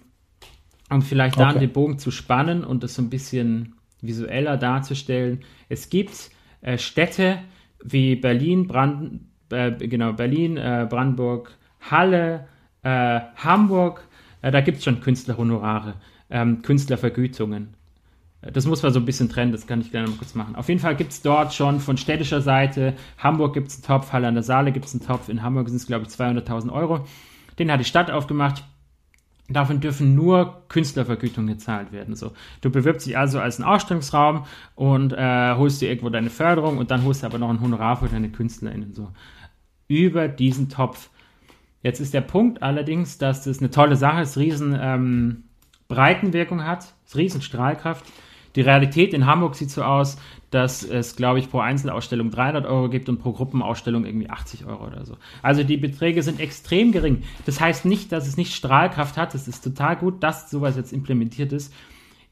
[0.90, 1.61] um vielleicht da Okay.
[1.61, 5.44] den Bogen zu spannen und das so ein bisschen visueller darzustellen.
[5.68, 6.30] Es gibt
[6.62, 7.38] äh, Städte
[7.83, 12.48] wie Berlin, Brand, äh, genau, Berlin, äh, Brandenburg, Halle,
[12.83, 14.06] äh, Hamburg,
[14.42, 15.94] äh, da gibt es schon Künstlerhonorare,
[16.31, 17.74] ähm, Künstlervergütungen.
[18.42, 20.57] Äh, Das muss man so ein bisschen trennen, das kann ich gerne mal kurz machen.
[20.57, 24.12] Auf jeden Fall gibt es dort schon von städtischer Seite, Hamburg gibt es einen Topf,
[24.12, 26.72] Halle an der Saale gibt es einen Topf, in Hamburg sind es, glaube ich, 200.000
[26.72, 27.07] Euro.
[27.59, 28.64] Den hat die Stadt aufgemacht.
[29.50, 32.14] Davon dürfen nur Künstlervergütungen gezahlt werden.
[32.14, 32.33] So.
[32.61, 34.44] Du bewirbst dich also als ein Ausstellungsraum
[34.76, 37.96] und äh, holst dir irgendwo deine Förderung und dann holst du aber noch ein Honorar
[37.96, 38.94] für deine KünstlerInnen.
[38.94, 39.11] So.
[39.88, 41.11] Über diesen Topf.
[41.83, 45.45] Jetzt ist der Punkt allerdings, dass das eine tolle Sache ist, riesen ähm,
[45.88, 48.05] Breitenwirkung hat, riesen Strahlkraft.
[48.57, 50.19] Die Realität in Hamburg sieht so aus,
[50.51, 54.88] dass es, glaube ich, pro Einzelausstellung 300 Euro gibt und pro Gruppenausstellung irgendwie 80 Euro
[54.88, 55.16] oder so.
[55.43, 57.23] Also die Beträge sind extrem gering.
[57.47, 59.35] Das heißt nicht, dass es nicht Strahlkraft hat.
[59.35, 61.73] Es ist total gut, dass sowas jetzt implementiert ist.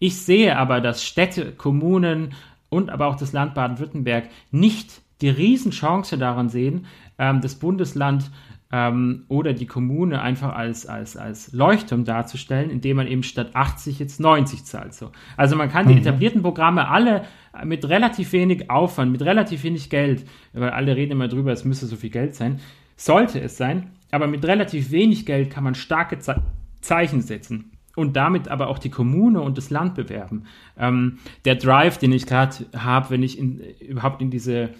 [0.00, 2.34] Ich sehe aber, dass Städte, Kommunen
[2.68, 6.86] und aber auch das Land Baden-Württemberg nicht die Riesenchance daran sehen,
[7.18, 8.30] ähm, das Bundesland
[8.70, 13.98] ähm, oder die Kommune einfach als, als, als Leuchtturm darzustellen, indem man eben statt 80
[13.98, 14.94] jetzt 90 zahlt.
[14.94, 15.10] So.
[15.36, 17.24] Also man kann die etablierten Programme alle
[17.64, 21.86] mit relativ wenig Aufwand, mit relativ wenig Geld, weil alle reden immer drüber, es müsste
[21.86, 22.60] so viel Geld sein,
[22.96, 26.42] sollte es sein, aber mit relativ wenig Geld kann man starke Ze
[26.80, 30.44] Zeichen setzen und damit aber auch die Kommune und das Land bewerben.
[30.78, 34.70] Ähm, der Drive, den ich gerade habe, wenn ich in, überhaupt in diese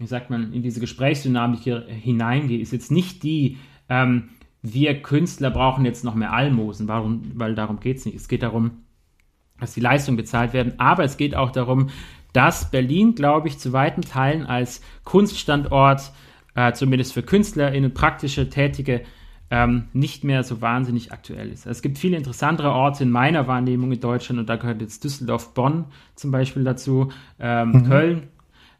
[0.00, 3.58] wie sagt man, in diese Gesprächsdynamik hier hineingehe, ist jetzt nicht die,
[3.90, 4.30] ähm,
[4.62, 8.16] wir Künstler brauchen jetzt noch mehr Almosen, warum, weil darum geht es nicht.
[8.16, 8.70] Es geht darum,
[9.60, 11.90] dass die Leistungen bezahlt werden, aber es geht auch darum,
[12.32, 16.12] dass Berlin, glaube ich, zu weiten Teilen als Kunststandort,
[16.54, 19.02] äh, zumindest für KünstlerInnen, praktische, tätige,
[19.50, 21.66] ähm, nicht mehr so wahnsinnig aktuell ist.
[21.66, 25.52] Es gibt viele interessantere Orte in meiner Wahrnehmung in Deutschland und da gehört jetzt Düsseldorf,
[25.52, 28.28] Bonn zum Beispiel dazu, ähm, Köln.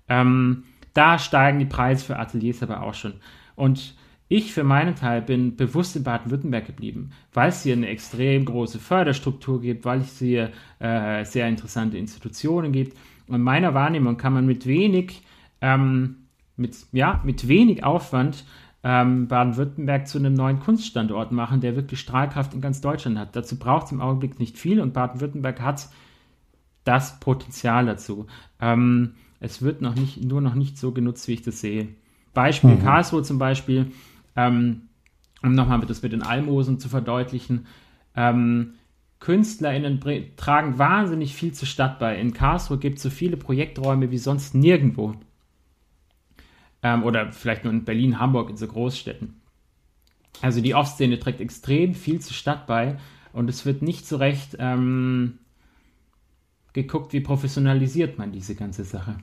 [0.09, 3.15] Ähm, da steigen die Preise für Ateliers aber auch schon.
[3.57, 3.95] Und
[4.29, 8.79] ich für meinen Teil bin bewusst in Baden-Württemberg geblieben, weil es hier eine extrem große
[8.79, 12.97] Förderstruktur gibt, weil es hier äh, sehr interessante Institutionen gibt.
[13.27, 15.23] Und in meiner Wahrnehmung kann man mit wenig,
[15.61, 18.45] ähm, mit, ja, mit wenig Aufwand
[18.85, 23.35] ähm, Baden-Württemberg zu einem neuen Kunststandort machen, der wirklich Strahlkraft in ganz Deutschland hat.
[23.35, 25.89] Dazu braucht es im Augenblick nicht viel und Baden-Württemberg hat
[26.85, 28.27] das Potenzial dazu.
[28.61, 31.89] Ähm, es wird noch nicht, nur noch nicht so genutzt, wie ich das sehe.
[32.35, 33.91] Beispiel Karlsruhe zum Beispiel.
[34.37, 34.83] Ähm,
[35.43, 37.67] um nochmal das mit den Almosen zu verdeutlichen,
[38.15, 38.75] ähm,
[39.21, 40.01] KünstlerInnen
[40.37, 42.19] tragen wahnsinnig viel zur Stadt bei.
[42.19, 45.15] In Karlsruhe gibt es so viele Projekträume wie sonst nirgendwo.
[46.83, 49.41] Ähm, oder vielleicht nur in Berlin, Hamburg, in so Großstädten.
[50.41, 52.97] Also die Off-Szene trägt extrem viel zur Stadt bei
[53.35, 55.39] und es wird nicht so recht ähm,
[56.73, 59.17] geguckt, wie professionalisiert man diese ganze Sache.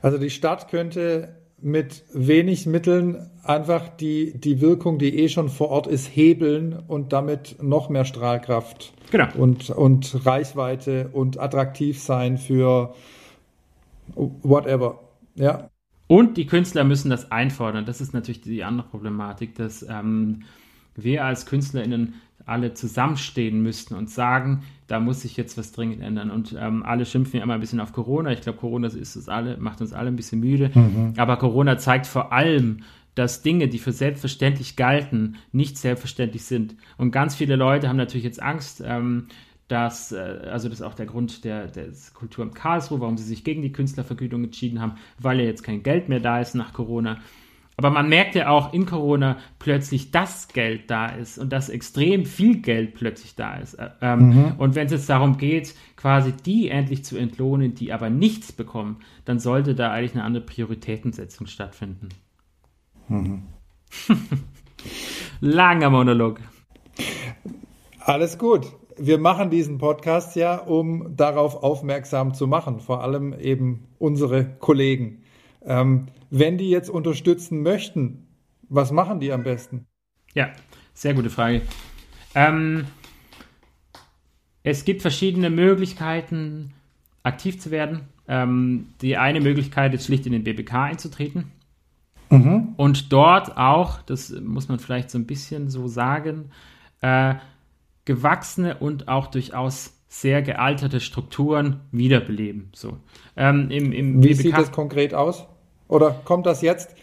[0.00, 5.68] Also die Stadt könnte mit wenig Mitteln einfach die, die Wirkung, die eh schon vor
[5.68, 9.28] Ort ist, hebeln und damit noch mehr Strahlkraft genau.
[9.36, 12.94] und, und Reichweite und attraktiv sein für
[14.14, 15.00] whatever.
[15.36, 15.70] Ja.
[16.08, 17.86] Und die Künstler müssen das einfordern.
[17.86, 20.42] Das ist natürlich die andere Problematik, dass ähm,
[20.94, 22.14] wir als KünstlerInnen
[22.46, 26.30] alle zusammenstehen müssten und sagen, da muss sich jetzt was dringend ändern.
[26.30, 28.32] Und ähm, alle schimpfen ja immer ein bisschen auf Corona.
[28.32, 30.70] Ich glaube, Corona ist es alle, macht uns alle ein bisschen müde.
[30.74, 31.14] Mhm.
[31.16, 32.82] Aber Corona zeigt vor allem,
[33.14, 36.76] dass Dinge, die für selbstverständlich galten, nicht selbstverständlich sind.
[36.96, 39.28] Und ganz viele Leute haben natürlich jetzt Angst, ähm,
[39.68, 40.16] dass, äh,
[40.50, 43.62] also das ist auch der Grund der, der Kultur in Karlsruhe, warum sie sich gegen
[43.62, 47.18] die Künstlervergütung entschieden haben, weil ja jetzt kein Geld mehr da ist nach Corona.
[47.82, 52.26] Aber man merkt ja auch in Corona plötzlich, dass Geld da ist und dass extrem
[52.26, 53.76] viel Geld plötzlich da ist.
[54.00, 54.52] Ähm, mhm.
[54.56, 58.98] Und wenn es jetzt darum geht, quasi die endlich zu entlohnen, die aber nichts bekommen,
[59.24, 62.10] dann sollte da eigentlich eine andere Prioritätensetzung stattfinden.
[63.08, 63.42] Mhm.
[65.40, 66.38] Langer Monolog.
[67.98, 68.66] Alles gut.
[68.96, 75.21] Wir machen diesen Podcast ja, um darauf aufmerksam zu machen, vor allem eben unsere Kollegen.
[75.64, 78.26] Ähm, wenn die jetzt unterstützen möchten,
[78.68, 79.86] was machen die am besten?
[80.34, 80.50] Ja,
[80.94, 81.62] sehr gute Frage.
[82.34, 82.86] Ähm,
[84.62, 86.72] es gibt verschiedene Möglichkeiten,
[87.22, 88.08] aktiv zu werden.
[88.28, 91.52] Ähm, die eine Möglichkeit ist schlicht in den BBK einzutreten.
[92.30, 92.74] Mhm.
[92.76, 96.50] Und dort auch, das muss man vielleicht so ein bisschen so sagen,
[97.00, 97.34] äh,
[98.04, 102.70] gewachsene und auch durchaus sehr gealterte Strukturen wiederbeleben.
[102.74, 102.98] So.
[103.36, 105.46] Ähm, im, im Wie BBK sieht das konkret aus?
[105.92, 106.96] Oder kommt das jetzt?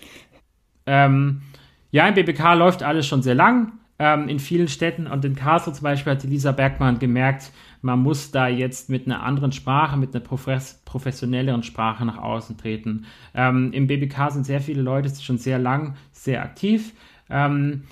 [0.88, 1.43] Ähm,
[1.91, 3.73] ja, im BBK läuft alles schon sehr lang.
[3.99, 8.32] Ähm, in vielen Städten und in Karlsruhe zum Beispiel hat Lisa Bergmann gemerkt, man muss
[8.32, 13.06] da jetzt mit einer anderen Sprache, mit einer professionelleren Sprache nach außen treten.
[13.36, 16.93] Ähm, Im BBK sind sehr viele Leute schon sehr lang sehr aktiv.
[17.30, 17.84] Ähm,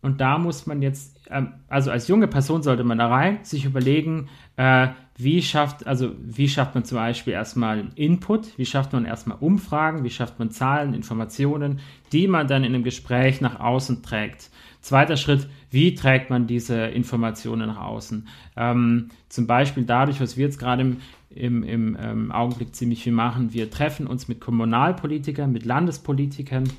[0.00, 3.64] und da muss man jetzt, ähm, also als junge Person sollte man da rein, sich
[3.64, 4.88] überlegen, äh,
[5.20, 10.04] wie schafft, also wie schafft man zum Beispiel erstmal Input, wie schafft man erstmal Umfragen,
[10.04, 11.80] wie schafft man Zahlen, Informationen,
[12.12, 14.48] die man dann in einem Gespräch nach außen trägt.
[14.80, 18.28] Zweiter Schritt, wie trägt man diese Informationen nach außen?
[18.56, 20.98] Ähm, zum Beispiel dadurch, was wir jetzt gerade im,
[21.30, 26.70] im, im ähm, Augenblick ziemlich viel machen, wir treffen uns mit Kommunalpolitikern, mit Landespolitikern.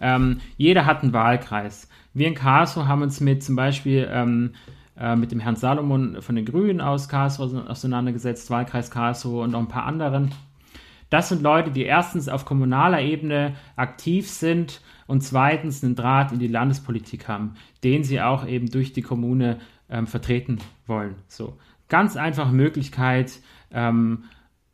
[0.00, 1.88] Ähm, jeder hat einen Wahlkreis.
[2.14, 4.52] Wir in Karlsruhe haben uns mit zum Beispiel ähm,
[4.98, 9.60] äh, mit dem Herrn Salomon von den Grünen aus Karlsruhe auseinandergesetzt, Wahlkreis Karlsruhe und noch
[9.60, 10.32] ein paar anderen.
[11.10, 16.40] Das sind Leute, die erstens auf kommunaler Ebene aktiv sind und zweitens einen Draht in
[16.40, 17.54] die Landespolitik haben,
[17.84, 21.14] den sie auch eben durch die Kommune ähm, vertreten wollen.
[21.28, 21.56] So
[21.88, 24.24] ganz einfache Möglichkeit, ähm,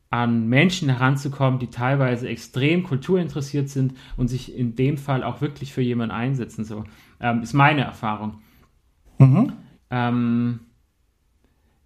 [0.08, 5.72] an Menschen heranzukommen, die teilweise extrem kulturinteressiert sind und sich in dem Fall auch wirklich
[5.72, 6.64] für jemanden einsetzen.
[6.64, 6.84] So
[7.18, 8.38] ähm, ist meine Erfahrung.
[9.18, 9.54] Mhm.
[9.92, 10.60] Ähm,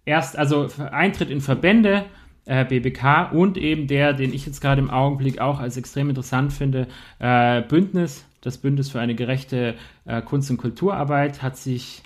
[0.05, 2.05] erst also Eintritt in Verbände,
[2.45, 6.53] äh, BBK und eben der, den ich jetzt gerade im Augenblick auch als extrem interessant
[6.53, 6.87] finde,
[7.19, 12.01] äh, Bündnis, das Bündnis für eine gerechte äh, Kunst- und Kulturarbeit, hat sich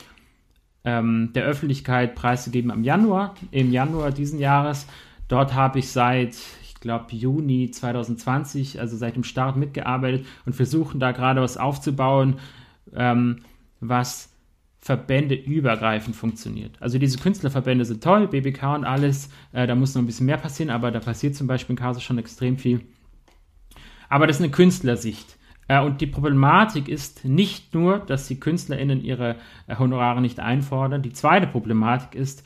[0.83, 4.87] ähm, der Öffentlichkeit preisgegeben am Januar, im Januar diesen Jahres.
[5.27, 10.99] Dort habe ich seit, ich glaube, Juni 2020, also seit dem Start mitgearbeitet und versuchen
[10.99, 12.39] da gerade was aufzubauen,
[12.95, 13.43] ähm,
[13.79, 14.30] was
[14.81, 16.81] Verbände übergreifend funktioniert.
[16.81, 20.37] Also diese Künstlerverbände sind toll, BBK und alles, äh, da muss noch ein bisschen mehr
[20.37, 22.81] passieren, aber da passiert zum Beispiel in Kaso schon extrem viel.
[24.09, 25.37] Aber das ist eine Künstlersicht.
[25.67, 29.35] Äh, und die Problematik ist nicht nur, dass die KünstlerInnen ihre
[29.67, 31.03] äh, Honorare nicht einfordern.
[31.03, 32.43] Die zweite Problematik ist,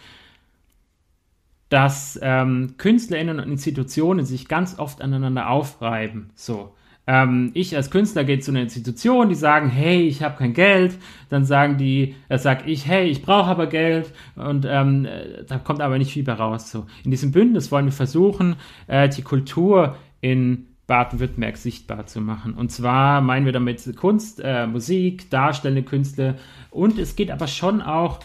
[1.69, 6.31] dass ähm, KünstlerInnen und Institutionen sich ganz oft aneinander aufreiben.
[6.35, 6.74] So.
[7.07, 10.97] Ähm, ich als Künstler gehe zu einer Institution, die sagen, hey, ich habe kein Geld.
[11.29, 14.11] Dann sagen die, äh, sag ich, hey, ich brauche aber Geld.
[14.35, 16.71] Und ähm, äh, da kommt aber nicht viel mehr raus.
[16.71, 16.85] So.
[17.03, 18.55] In diesem Bündnis wollen wir versuchen,
[18.87, 22.53] äh, die Kultur in Baden-Württemberg sichtbar zu machen.
[22.53, 26.35] Und zwar meinen wir damit Kunst, äh, Musik, darstellende Künstler.
[26.69, 28.19] Und es geht aber schon auch,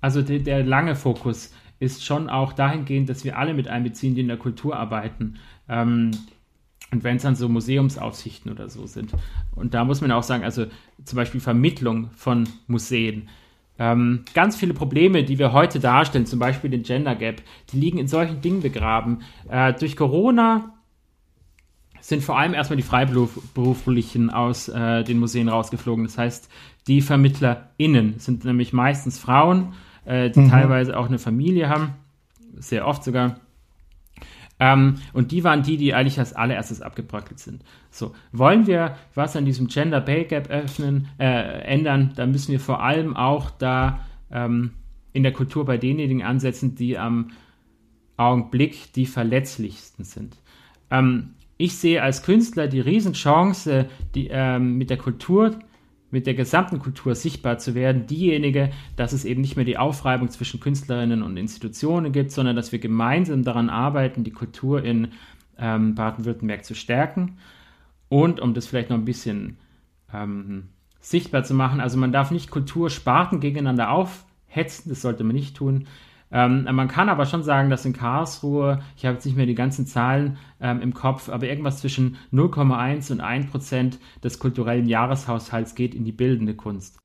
[0.00, 4.22] also der, der lange Fokus, ist schon auch dahingehend, dass wir alle mit einbeziehen, die
[4.22, 5.36] in der Kultur arbeiten.
[5.68, 6.10] Ähm,
[6.92, 9.12] Und wenn es dann so Museumsaufsichten oder so sind.
[9.54, 10.66] Und da muss man auch sagen, also
[11.04, 13.28] zum Beispiel Vermittlung von Museen.
[13.78, 17.98] Ähm, ganz viele Probleme, die wir heute darstellen, zum Beispiel den Gender Gap, die liegen
[17.98, 19.22] in solchen Dingen begraben.
[19.48, 20.72] Äh, durch Corona
[22.00, 26.04] sind vor allem erstmal die Freiberuflichen aus äh, den Museen rausgeflogen.
[26.04, 26.48] Das heißt,
[26.86, 30.50] die VermittlerInnen sind nämlich meistens Frauen, äh, die mhm.
[30.50, 31.94] teilweise auch eine Familie haben,
[32.54, 33.40] sehr oft sogar.
[34.58, 37.62] Ähm, und die waren die, die eigentlich als allererstes abgebröckelt sind.
[37.90, 42.60] So, wollen wir was an diesem Gender Pay Gap öffnen, äh, ändern, dann müssen wir
[42.60, 44.72] vor allem auch da ähm,
[45.12, 47.30] in der Kultur bei denjenigen ansetzen, die am
[48.16, 50.36] Augenblick die verletzlichsten sind.
[50.90, 55.58] Ähm, ich sehe als Künstler die Riesenchance, die, ähm, mit der Kultur
[56.16, 60.30] mit der gesamten Kultur sichtbar zu werden, diejenige, dass es eben nicht mehr die Aufreibung
[60.30, 65.08] zwischen Künstlerinnen und Institutionen gibt, sondern dass wir gemeinsam daran arbeiten, die Kultur in
[65.58, 67.36] ähm, Baden-Württemberg zu stärken.
[68.08, 69.58] Und um das vielleicht noch ein bisschen
[70.10, 70.68] ähm,
[71.00, 75.86] sichtbar zu machen, also man darf nicht Kultursparten gegeneinander aufhetzen, das sollte man nicht tun.
[76.32, 79.54] Ähm, man kann aber schon sagen, dass in Karlsruhe, ich habe jetzt nicht mehr die
[79.54, 85.74] ganzen Zahlen ähm, im Kopf, aber irgendwas zwischen 0,1 und 1 Prozent des kulturellen Jahreshaushalts
[85.74, 86.98] geht in die bildende Kunst.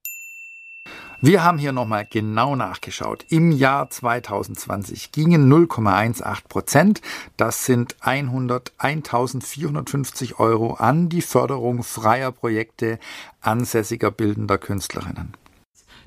[1.23, 3.27] Wir haben hier nochmal genau nachgeschaut.
[3.29, 7.01] Im Jahr 2020 gingen 0,18 Prozent,
[7.37, 12.97] das sind 100, 1450 Euro an die Förderung freier Projekte
[13.39, 15.33] ansässiger bildender Künstlerinnen.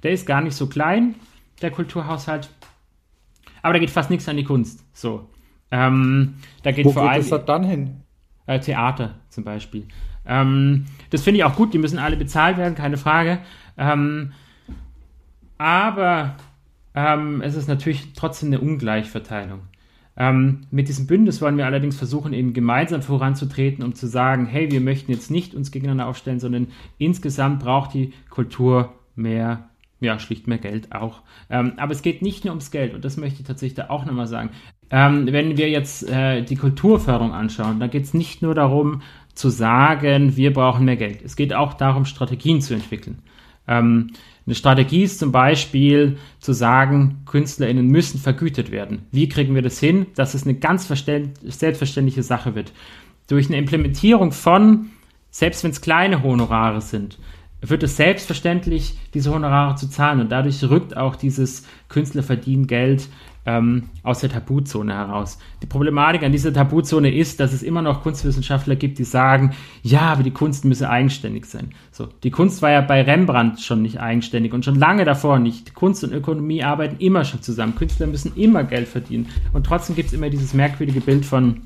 [0.03, 1.15] Der ist gar nicht so klein,
[1.63, 2.51] der Kulturhaushalt
[3.65, 4.85] aber da geht fast nichts an die Kunst.
[4.93, 5.27] So.
[5.71, 7.25] Ähm, da geht Wo vor allem.
[7.25, 8.03] Wo geht dann hin?
[8.47, 9.87] Äh, Theater zum Beispiel.
[10.27, 13.39] Ähm, das finde ich auch gut, die müssen alle bezahlt werden, keine Frage.
[13.79, 14.33] Ähm,
[15.57, 16.37] aber
[16.95, 19.61] ähm, es ist natürlich trotzdem eine Ungleichverteilung.
[20.19, 24.71] Ähm, mit diesem Bündnis wollen wir allerdings versuchen, eben gemeinsam voranzutreten, um zu sagen, hey,
[24.71, 30.47] wir möchten jetzt nicht uns gegeneinander aufstellen, sondern insgesamt braucht die Kultur mehr ja, schlicht
[30.47, 31.23] mehr Geld auch.
[31.51, 34.05] Ähm, aber es geht nicht nur ums Geld und das möchte ich tatsächlich da auch
[34.05, 34.51] nochmal sagen.
[34.91, 39.03] Ähm, wenn wir jetzt äh, die Kulturförderung anschauen, da geht es nicht nur darum
[39.35, 41.23] zu sagen, wir brauchen mehr Geld.
[41.25, 43.19] Es geht auch darum, Strategien zu entwickeln.
[43.67, 44.11] Ähm,
[44.47, 49.07] eine Strategie ist zum Beispiel zu sagen, KünstlerInnen müssen vergütet werden.
[49.11, 52.73] Wie kriegen wir das hin, dass es eine ganz selbstverständliche Sache wird?
[53.27, 54.91] Durch eine Implementierung von,
[55.31, 57.19] selbst wenn es kleine Honorare sind,
[57.71, 60.21] wird es selbstverständlich, diese Honorare zu zahlen.
[60.21, 63.09] Und dadurch rückt auch dieses Künstler verdienen Geld
[63.47, 65.39] ähm, aus der Tabuzone heraus.
[65.63, 70.01] Die Problematik an dieser Tabuzone ist, dass es immer noch Kunstwissenschaftler gibt, die sagen, ja,
[70.01, 71.71] aber die Kunst müsse eigenständig sein.
[71.91, 75.75] So, die Kunst war ja bei Rembrandt schon nicht eigenständig und schon lange davor nicht.
[75.75, 77.75] Kunst und Ökonomie arbeiten immer schon zusammen.
[77.75, 79.29] Künstler müssen immer Geld verdienen.
[79.53, 81.63] Und trotzdem gibt es immer dieses merkwürdige Bild von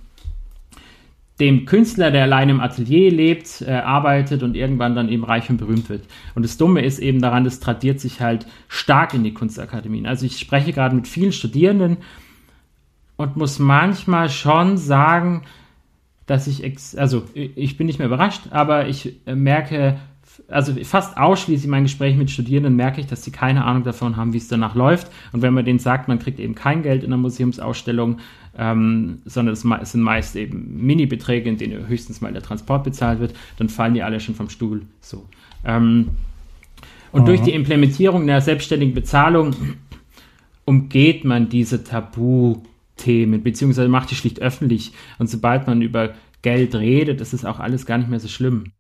[1.40, 5.58] dem Künstler, der allein im Atelier lebt, äh, arbeitet und irgendwann dann eben reich und
[5.58, 6.04] berühmt wird.
[6.34, 10.06] Und das Dumme ist eben daran, das tradiert sich halt stark in die Kunstakademien.
[10.06, 11.98] Also ich spreche gerade mit vielen Studierenden
[13.16, 15.42] und muss manchmal schon sagen,
[16.26, 16.62] dass ich,
[16.98, 19.98] also ich bin nicht mehr überrascht, aber ich äh, merke,
[20.46, 24.16] also fast ausschließlich in meinen Gesprächen mit Studierenden merke ich, dass sie keine Ahnung davon
[24.16, 25.10] haben, wie es danach läuft.
[25.32, 28.18] Und wenn man denen sagt, man kriegt eben kein Geld in der Museumsausstellung,
[28.56, 33.34] ähm, sondern es, sind meist eben Mini-Beträge, in denen höchstens mal der Transport bezahlt wird,
[33.58, 34.82] dann fallen die alle schon vom Stuhl.
[35.00, 35.26] So.
[35.64, 36.10] Ähm,
[37.12, 37.26] und Aha.
[37.26, 39.54] durch die Implementierung der selbstständigen Bezahlung
[40.64, 44.92] umgeht man diese Tabuthemen, beziehungsweise macht die schlicht öffentlich.
[45.18, 48.72] Und sobald man über Geld redet, ist es auch alles gar nicht mehr so schlimm.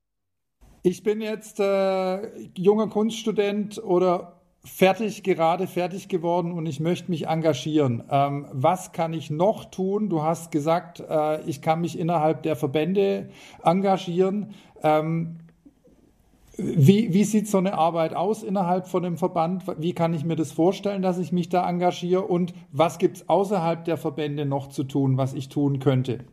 [0.90, 7.26] Ich bin jetzt äh, junger Kunststudent oder fertig, gerade fertig geworden und ich möchte mich
[7.26, 8.04] engagieren.
[8.10, 10.08] Ähm, was kann ich noch tun?
[10.08, 13.28] Du hast gesagt, äh, ich kann mich innerhalb der Verbände
[13.62, 14.54] engagieren.
[14.82, 15.40] Ähm,
[16.56, 19.64] wie, wie sieht so eine Arbeit aus innerhalb von dem Verband?
[19.76, 22.22] Wie kann ich mir das vorstellen, dass ich mich da engagiere?
[22.22, 26.24] Und was gibt es außerhalb der Verbände noch zu tun, was ich tun könnte?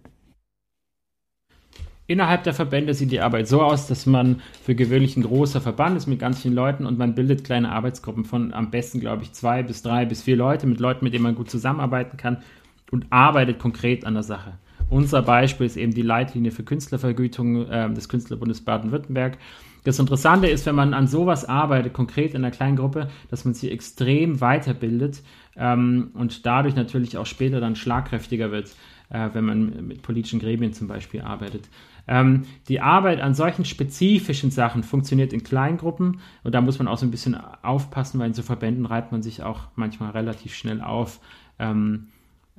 [2.08, 5.98] Innerhalb der Verbände sieht die Arbeit so aus, dass man für gewöhnlich ein großer Verband
[5.98, 9.34] ist mit ganz vielen Leuten und man bildet kleine Arbeitsgruppen von am besten, glaube ich,
[9.34, 12.44] zwei bis drei bis vier Leute mit Leuten, mit denen man gut zusammenarbeiten kann
[12.92, 14.54] und arbeitet konkret an der Sache.
[14.90, 19.40] Unser Beispiel ist eben die Leitlinie für Künstlervergütung äh, des Künstlerbundes Baden-Württemberg.
[19.84, 23.56] Das Interessante ist, wenn man an sowas arbeitet, konkret in einer kleinen Gruppe, dass man
[23.56, 25.24] sie extrem weiterbildet
[25.56, 28.76] ähm, und dadurch natürlich auch später dann schlagkräftiger wird,
[29.10, 31.68] äh, wenn man mit politischen Gremien zum Beispiel arbeitet.
[32.08, 36.98] Ähm, die Arbeit an solchen spezifischen Sachen funktioniert in Kleingruppen und da muss man auch
[36.98, 40.82] so ein bisschen aufpassen, weil in so Verbänden reibt man sich auch manchmal relativ schnell
[40.82, 41.20] auf,
[41.58, 42.08] ähm,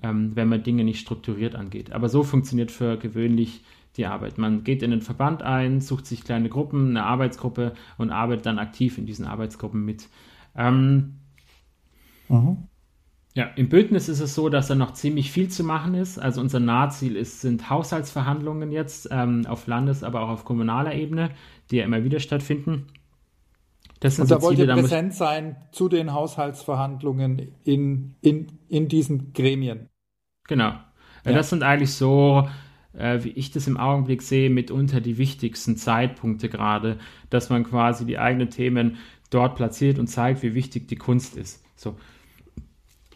[0.03, 1.92] ähm, wenn man Dinge nicht strukturiert angeht.
[1.92, 3.62] Aber so funktioniert für gewöhnlich
[3.97, 4.36] die Arbeit.
[4.36, 8.59] Man geht in den Verband ein, sucht sich kleine Gruppen, eine Arbeitsgruppe und arbeitet dann
[8.59, 10.09] aktiv in diesen Arbeitsgruppen mit.
[10.55, 11.14] Ähm,
[12.28, 12.68] mhm.
[13.37, 16.18] Ja, im Bündnis ist es so, dass da noch ziemlich viel zu machen ist.
[16.18, 21.32] Also unser Nahziel ist, sind Haushaltsverhandlungen jetzt ähm, auf Landes-, aber auch auf kommunaler Ebene,
[21.70, 22.87] die ja immer wieder stattfinden.
[24.01, 28.89] Das sind Und da so wollt ihr präsent sein zu den Haushaltsverhandlungen in, in, in
[28.89, 29.91] diesen Gremien.
[30.49, 30.70] Genau.
[30.70, 31.32] Ja.
[31.32, 32.49] Das sind eigentlich so
[32.95, 36.97] äh, wie ich das im Augenblick sehe, mitunter die wichtigsten Zeitpunkte gerade,
[37.28, 38.97] dass man quasi die eigenen Themen
[39.28, 41.62] dort platziert und zeigt, wie wichtig die Kunst ist.
[41.76, 41.97] So.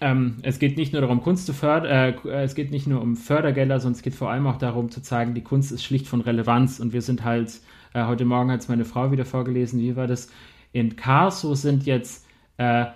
[0.00, 3.16] Ähm, es geht nicht nur darum, Kunst zu fördern, äh, es geht nicht nur um
[3.16, 6.22] Fördergelder, sondern es geht vor allem auch darum zu zeigen, die Kunst ist schlicht von
[6.22, 7.60] Relevanz und wir sind halt,
[7.92, 10.30] äh, heute Morgen hat es meine Frau wieder vorgelesen, wie war das?
[10.72, 12.26] In Karlsruhe sind jetzt
[12.56, 12.86] äh,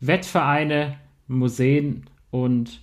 [0.00, 0.96] Wettvereine,
[1.28, 2.80] Museen und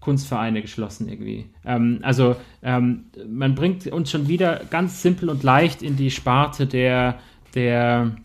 [0.00, 1.46] Kunstvereine geschlossen irgendwie.
[1.64, 6.66] Ähm, also ähm, man bringt uns schon wieder ganz simpel und leicht in die Sparte
[6.66, 7.18] der,
[7.54, 8.16] der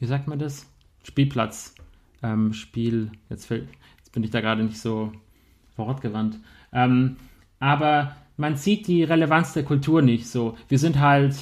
[0.00, 0.66] wie sagt man das?
[1.04, 1.75] Spielplatz.
[2.26, 3.68] Ähm, Spiel, jetzt, fällt,
[3.98, 5.12] jetzt bin ich da gerade nicht so
[5.76, 6.38] wortgewandt.
[6.72, 7.16] Ähm,
[7.60, 10.56] aber man sieht die Relevanz der Kultur nicht so.
[10.68, 11.36] Wir sind halt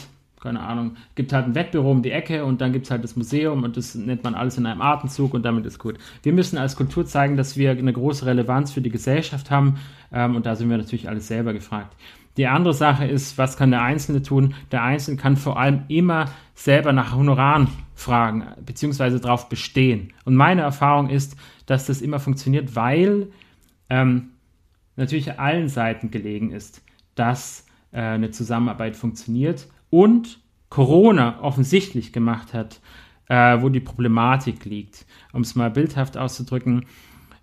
[0.44, 3.16] keine Ahnung, gibt halt ein Wettbüro um die Ecke und dann gibt es halt das
[3.16, 5.96] Museum und das nennt man alles in einem Atemzug und damit ist gut.
[6.22, 9.78] Wir müssen als Kultur zeigen, dass wir eine große Relevanz für die Gesellschaft haben
[10.12, 11.96] ähm, und da sind wir natürlich alles selber gefragt.
[12.36, 14.54] Die andere Sache ist, was kann der Einzelne tun?
[14.72, 20.12] Der Einzelne kann vor allem immer selber nach Honoraren fragen, beziehungsweise darauf bestehen.
[20.24, 23.28] Und meine Erfahrung ist, dass das immer funktioniert, weil
[23.88, 24.30] ähm,
[24.96, 26.82] natürlich allen Seiten gelegen ist,
[27.14, 32.80] dass äh, eine Zusammenarbeit funktioniert und Corona offensichtlich gemacht hat,
[33.28, 35.06] äh, wo die Problematik liegt.
[35.32, 36.86] Um es mal bildhaft auszudrücken,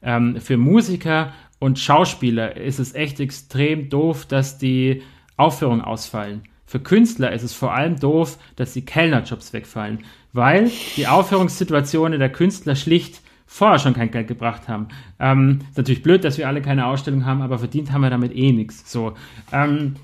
[0.01, 1.31] ähm, für Musiker
[1.61, 5.03] und Schauspieler ist es echt extrem doof, dass die
[5.37, 6.41] Aufführungen ausfallen.
[6.65, 9.99] Für Künstler ist es vor allem doof, dass die Kellnerjobs wegfallen,
[10.33, 14.87] weil die Aufführungssituationen der Künstler schlicht vorher schon kein Geld gebracht haben.
[15.19, 18.35] Ähm, ist natürlich blöd, dass wir alle keine Ausstellung haben, aber verdient haben wir damit
[18.35, 18.91] eh nichts.
[18.91, 19.13] So,
[19.51, 19.97] ähm,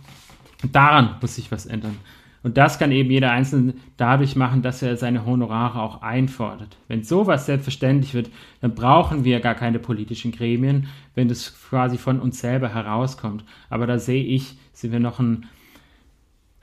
[0.71, 1.97] daran muss sich was ändern.
[2.43, 6.77] Und das kann eben jeder Einzelne dadurch machen, dass er seine Honorare auch einfordert.
[6.87, 8.29] Wenn sowas selbstverständlich wird,
[8.61, 13.43] dann brauchen wir gar keine politischen Gremien, wenn das quasi von uns selber herauskommt.
[13.69, 15.47] Aber da sehe ich, sind wir noch ein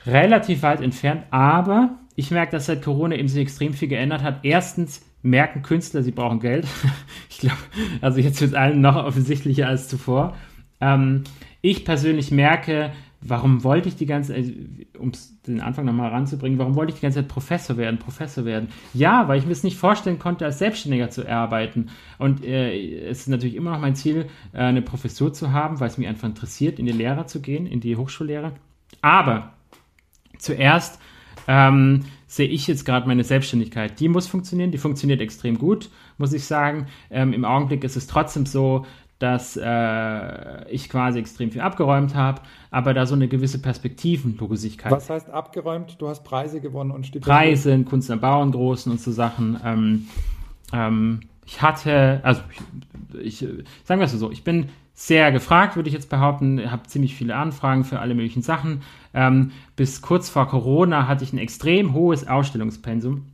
[0.07, 1.25] relativ weit entfernt.
[1.31, 4.41] Aber ich merke, dass seit Corona eben sich extrem viel geändert hat.
[4.45, 6.67] Erstens merken Künstler, sie brauchen Geld.
[7.31, 7.59] ich glaube,
[8.01, 10.37] also jetzt wird es allen noch offensichtlicher als zuvor.
[10.81, 11.25] Ähm,
[11.63, 12.93] ich persönlich merke,
[13.27, 14.53] warum wollte ich die ganze Zeit,
[14.99, 15.13] um
[15.47, 18.69] den Anfang nochmal ranzubringen, warum wollte ich die ganze Zeit Professor werden, Professor werden?
[18.93, 21.89] Ja, weil ich mir es nicht vorstellen konnte, als Selbstständiger zu arbeiten.
[22.19, 25.89] Und äh, es ist natürlich immer noch mein Ziel, äh, eine Professur zu haben, weil
[25.89, 28.53] es mich einfach interessiert, in die Lehre zu gehen, in die Hochschullehre.
[29.01, 29.55] Aber
[30.39, 31.01] zuerst
[31.49, 34.01] ähm, sehe ich jetzt gerade meine Selbstständigkeit.
[34.01, 36.87] Die muss funktionieren, die funktioniert extrem gut, muss ich sagen.
[37.11, 38.87] Ähm, Im Augenblick ist es trotzdem so,
[39.25, 44.93] dass äh, ich quasi extrem viel abgeräumt habe, aber da so eine gewisse Perspektivenlosigkeit.
[44.93, 45.97] Was heißt abgeräumt?
[45.99, 47.35] Du hast Preise gewonnen und Stipendien?
[47.35, 49.59] Preise in Kunst am Bauern großen und so Sachen.
[49.65, 50.09] Ähm,
[50.75, 52.43] ähm, ich hatte, also
[53.19, 56.83] ich, ich sagen wir es so, ich bin sehr gefragt, würde ich jetzt behaupten, habe
[56.83, 58.83] ziemlich viele Anfragen für alle möglichen Sachen.
[59.15, 63.25] Ähm, bis kurz vor Corona hatte ich ein extrem hohes Ausstellungspensum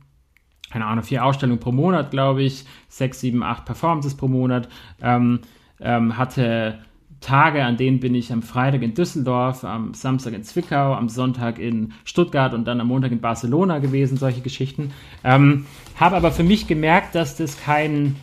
[0.71, 4.69] keine Ahnung, vier Ausstellungen pro Monat, glaube ich, sechs, sieben, acht Performances pro Monat.
[5.01, 5.41] Ähm,
[5.81, 6.79] ähm, hatte
[7.21, 11.59] Tage, an denen bin ich am Freitag in Düsseldorf, am Samstag in Zwickau, am Sonntag
[11.59, 14.91] in Stuttgart und dann am Montag in Barcelona gewesen, solche Geschichten.
[15.23, 15.67] Ähm,
[15.99, 18.15] Habe aber für mich gemerkt, dass das kein,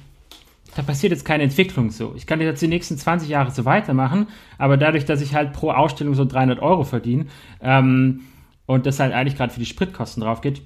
[0.75, 2.13] da passiert jetzt keine Entwicklung so.
[2.17, 4.27] Ich kann jetzt die nächsten 20 Jahre so weitermachen,
[4.59, 7.27] aber dadurch, dass ich halt pro Ausstellung so 300 Euro verdiene
[7.61, 8.23] ähm,
[8.67, 10.63] und das halt eigentlich gerade für die Spritkosten drauf geht,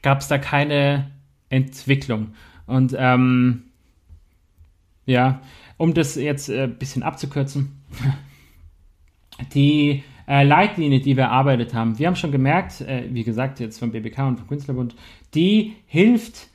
[0.00, 1.10] gab es da keine
[1.50, 2.28] Entwicklung.
[2.66, 3.64] Und ähm,
[5.04, 5.40] ja,
[5.76, 7.82] um das jetzt ein äh, bisschen abzukürzen,
[9.54, 13.78] die äh, Leitlinie, die wir erarbeitet haben, wir haben schon gemerkt, äh, wie gesagt, jetzt
[13.78, 14.96] vom BBK und vom Künstlerbund,
[15.34, 16.48] die hilft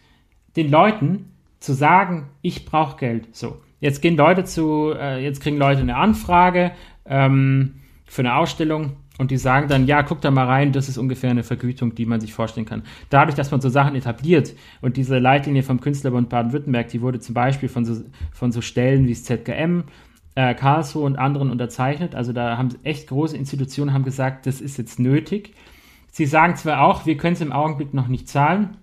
[0.56, 3.36] den Leuten zu sagen, ich brauche Geld.
[3.36, 6.72] So, jetzt gehen Leute zu, äh, jetzt kriegen Leute eine Anfrage
[7.06, 10.98] ähm, für eine Ausstellung und die sagen dann, ja, guck da mal rein, das ist
[10.98, 12.82] ungefähr eine Vergütung, die man sich vorstellen kann.
[13.12, 17.36] Dadurch, dass man so Sachen etabliert und diese Leitlinie vom Künstlerbund Baden-Württemberg, die wurde zum
[17.36, 18.02] Beispiel von so,
[18.32, 19.84] von so Stellen wie das ZKM,
[20.34, 22.16] äh, Karlsruhe und anderen unterzeichnet.
[22.16, 25.54] Also da haben echt große Institutionen haben gesagt, das ist jetzt nötig.
[26.10, 28.78] Sie sagen zwar auch, wir können es im Augenblick noch nicht zahlen.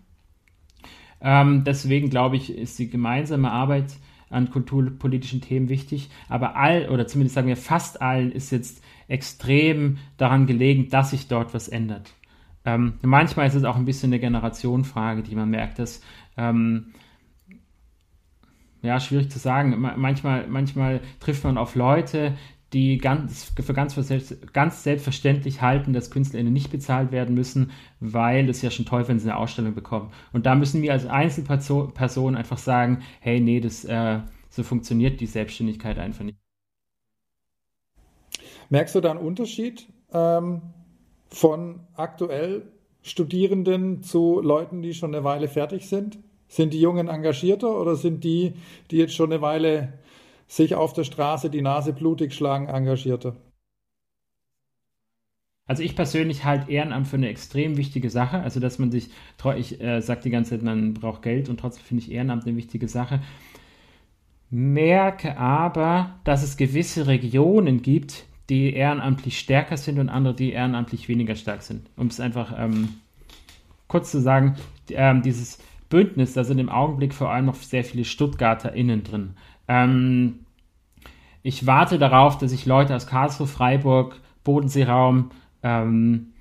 [1.21, 3.87] Ähm, deswegen glaube ich, ist die gemeinsame Arbeit
[4.31, 6.11] an kulturpolitischen Themen wichtig.
[6.29, 11.29] Aber all, oder zumindest sagen wir fast allen, ist jetzt extrem daran gelegen, dass sich
[11.29, 12.13] dort was ändert.
[12.65, 16.03] Ähm, manchmal ist es auch ein bisschen eine Generationenfrage, die man merkt, dass
[16.37, 16.93] ähm,
[18.83, 19.79] ja, schwierig zu sagen.
[19.81, 22.37] Manchmal, manchmal trifft man auf Leute,
[22.73, 23.99] die ganz, für ganz,
[24.53, 29.19] ganz selbstverständlich halten, dass KünstlerInnen nicht bezahlt werden müssen, weil es ja schon toll, wenn
[29.19, 30.11] sie eine Ausstellung bekommen.
[30.33, 35.27] Und da müssen wir als Einzelperson einfach sagen, hey, nee, das, äh, so funktioniert die
[35.27, 36.39] Selbstständigkeit einfach nicht.
[38.71, 40.63] Merkst du da einen Unterschied ähm,
[41.29, 42.63] von aktuell
[43.03, 46.19] Studierenden zu Leuten, die schon eine Weile fertig sind?
[46.49, 48.55] Sind die Jungen engagierter oder sind die,
[48.91, 49.95] die jetzt schon eine Weile
[50.47, 53.37] sich auf der Straße die Nase blutig schlagen, engagierter?
[55.67, 58.41] Also ich persönlich halte Ehrenamt für eine extrem wichtige Sache.
[58.41, 59.11] Also dass man sich,
[59.57, 62.57] ich äh, sage die ganze Zeit, man braucht Geld und trotzdem finde ich Ehrenamt eine
[62.57, 63.21] wichtige Sache.
[64.51, 71.09] Merke aber, dass es gewisse Regionen gibt, die ehrenamtlich stärker sind und andere, die ehrenamtlich
[71.09, 71.89] weniger stark sind.
[71.97, 72.89] Um es einfach ähm,
[73.89, 74.57] kurz zu sagen,
[74.91, 79.35] ähm, dieses Bündnis, da sind im Augenblick vor allem noch sehr viele StuttgarterInnen drin.
[79.67, 80.41] Ähm,
[81.43, 85.31] ich warte darauf, dass sich Leute aus Karlsruhe, Freiburg, Bodenseeraum,
[85.63, 86.33] ähm,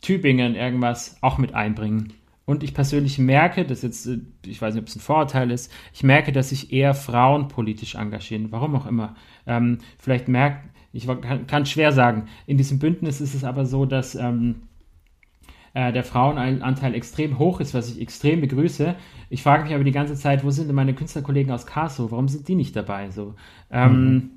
[0.00, 2.12] Tübingen irgendwas auch mit einbringen.
[2.44, 5.72] Und ich persönlich merke, dass jetzt, äh, ich weiß nicht, ob es ein Vorurteil ist,
[5.94, 9.14] ich merke, dass sich eher Frauen politisch engagieren, warum auch immer.
[9.46, 13.86] Ähm, vielleicht merkt, ich kann, kann, schwer sagen, in diesem Bündnis ist es aber so,
[13.86, 14.62] dass ähm,
[15.74, 18.94] äh, der Frauenanteil extrem hoch ist, was ich extrem begrüße.
[19.30, 22.10] Ich frage mich aber die ganze Zeit, wo sind denn meine Künstlerkollegen aus Karlsruhe?
[22.10, 23.10] Warum sind die nicht dabei?
[23.10, 23.34] So.
[23.70, 24.30] Ähm, mhm.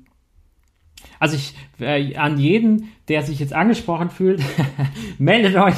[1.18, 4.42] Also ich äh, an jeden, der sich jetzt angesprochen fühlt,
[5.18, 5.76] meldet euch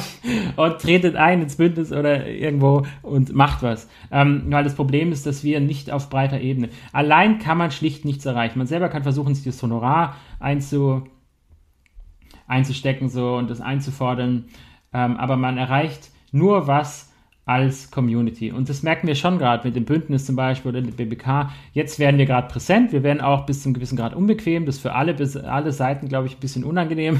[0.55, 3.89] und tretet ein ins Bündnis oder irgendwo und macht was.
[4.11, 6.69] Ähm, weil das Problem ist, dass wir nicht auf breiter Ebene.
[6.91, 8.57] Allein kann man schlicht nichts erreichen.
[8.57, 11.03] Man selber kann versuchen, sich das Honorar einzu,
[12.47, 14.45] einzustecken so und das einzufordern
[14.93, 17.08] ähm, aber man erreicht nur was
[17.49, 18.51] als Community.
[18.51, 21.49] Und das merken wir schon gerade mit dem Bündnis zum Beispiel oder dem BBK.
[21.73, 24.67] Jetzt werden wir gerade präsent, wir werden auch bis zum gewissen Grad unbequem.
[24.67, 27.19] Das ist für alle, bis, alle Seiten, glaube ich, ein bisschen unangenehm.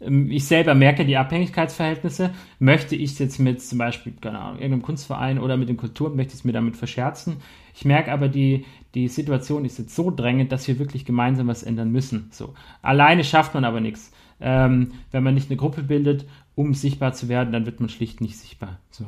[0.28, 2.30] ich selber merke die Abhängigkeitsverhältnisse.
[2.58, 6.14] Möchte ich es jetzt mit zum Beispiel, keine Ahnung, irgendeinem Kunstverein oder mit dem Kultur,
[6.14, 7.38] möchte ich es mir damit verscherzen.
[7.74, 11.62] Ich merke aber, die, die Situation ist jetzt so drängend, dass wir wirklich gemeinsam was
[11.62, 12.28] ändern müssen.
[12.32, 12.52] So.
[12.82, 14.12] Alleine schafft man aber nichts.
[14.40, 16.26] Ähm, wenn man nicht eine Gruppe bildet
[16.58, 18.80] um sichtbar zu werden, dann wird man schlicht nicht sichtbar.
[18.90, 19.06] So.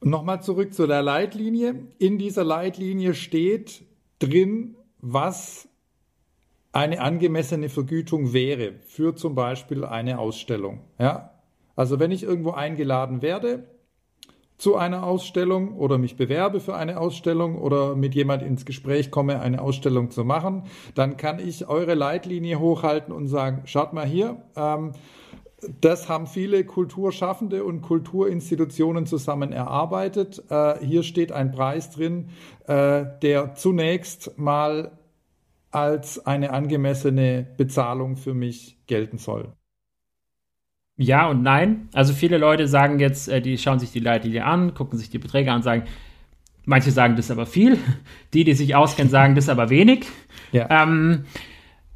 [0.00, 1.86] Nochmal zurück zu der Leitlinie.
[1.98, 3.84] In dieser Leitlinie steht
[4.18, 5.68] drin, was
[6.72, 10.80] eine angemessene Vergütung wäre für zum Beispiel eine Ausstellung.
[10.98, 11.30] Ja?
[11.76, 13.68] Also wenn ich irgendwo eingeladen werde,
[14.62, 19.40] zu einer Ausstellung oder mich bewerbe für eine Ausstellung oder mit jemand ins Gespräch komme,
[19.40, 24.40] eine Ausstellung zu machen, dann kann ich eure Leitlinie hochhalten und sagen, schaut mal hier,
[24.54, 24.92] ähm,
[25.80, 30.42] das haben viele Kulturschaffende und Kulturinstitutionen zusammen erarbeitet.
[30.50, 32.28] Äh, hier steht ein Preis drin,
[32.66, 34.98] äh, der zunächst mal
[35.70, 39.52] als eine angemessene Bezahlung für mich gelten soll.
[40.96, 41.88] Ja und nein.
[41.92, 45.18] Also viele Leute sagen jetzt, äh, die schauen sich die Leitlinie an, gucken sich die
[45.18, 45.84] Beträge an sagen,
[46.64, 47.78] manche sagen, das ist aber viel.
[48.34, 50.06] Die, die sich auskennen, sagen, das ist aber wenig.
[50.52, 50.68] Ja.
[50.82, 51.24] Ähm,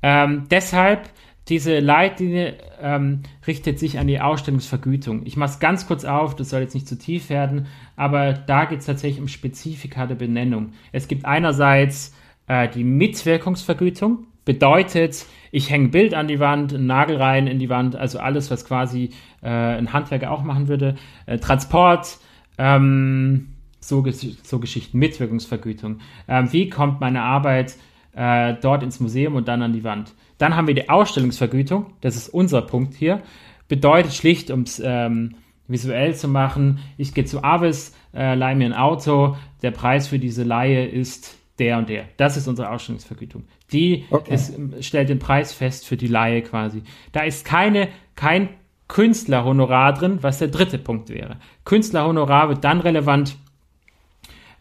[0.03, 1.11] ähm, deshalb,
[1.49, 5.25] diese Leitlinie ähm, richtet sich an die Ausstellungsvergütung.
[5.27, 8.65] Ich mache es ganz kurz auf, das soll jetzt nicht zu tief werden, aber da
[8.65, 10.73] geht es tatsächlich um Spezifika der Benennung.
[10.93, 12.15] Es gibt einerseits
[12.49, 17.59] äh, die Mitwirkungsvergütung, bedeutet, ich hänge ein Bild an die Wand, einen Nagel rein in
[17.59, 19.11] die Wand, also alles, was quasi
[19.43, 20.95] äh, ein Handwerker auch machen würde.
[21.27, 22.19] Äh, Transport,
[22.57, 23.49] ähm,
[23.81, 24.05] so,
[24.43, 25.99] so Geschichten, Mitwirkungsvergütung.
[26.29, 27.77] Ähm, wie kommt meine Arbeit
[28.15, 30.15] äh, dort ins Museum und dann an die Wand?
[30.39, 33.23] Dann haben wir die Ausstellungsvergütung, das ist unser Punkt hier.
[33.69, 35.35] Bedeutet schlicht, um es ähm,
[35.69, 40.19] visuell zu machen, ich gehe zu Avis, äh, leihe mir ein Auto, der Preis für
[40.19, 42.05] diese Leihe ist der und der.
[42.17, 43.45] Das ist unsere Ausstellungsvergütung.
[43.73, 44.35] Die okay.
[44.35, 46.83] ist, stellt den Preis fest für die Laie quasi.
[47.13, 48.51] Da ist keine, kein
[48.89, 51.39] Künstlerhonorar drin, was der dritte Punkt wäre.
[51.65, 53.37] Künstlerhonorar wird dann relevant,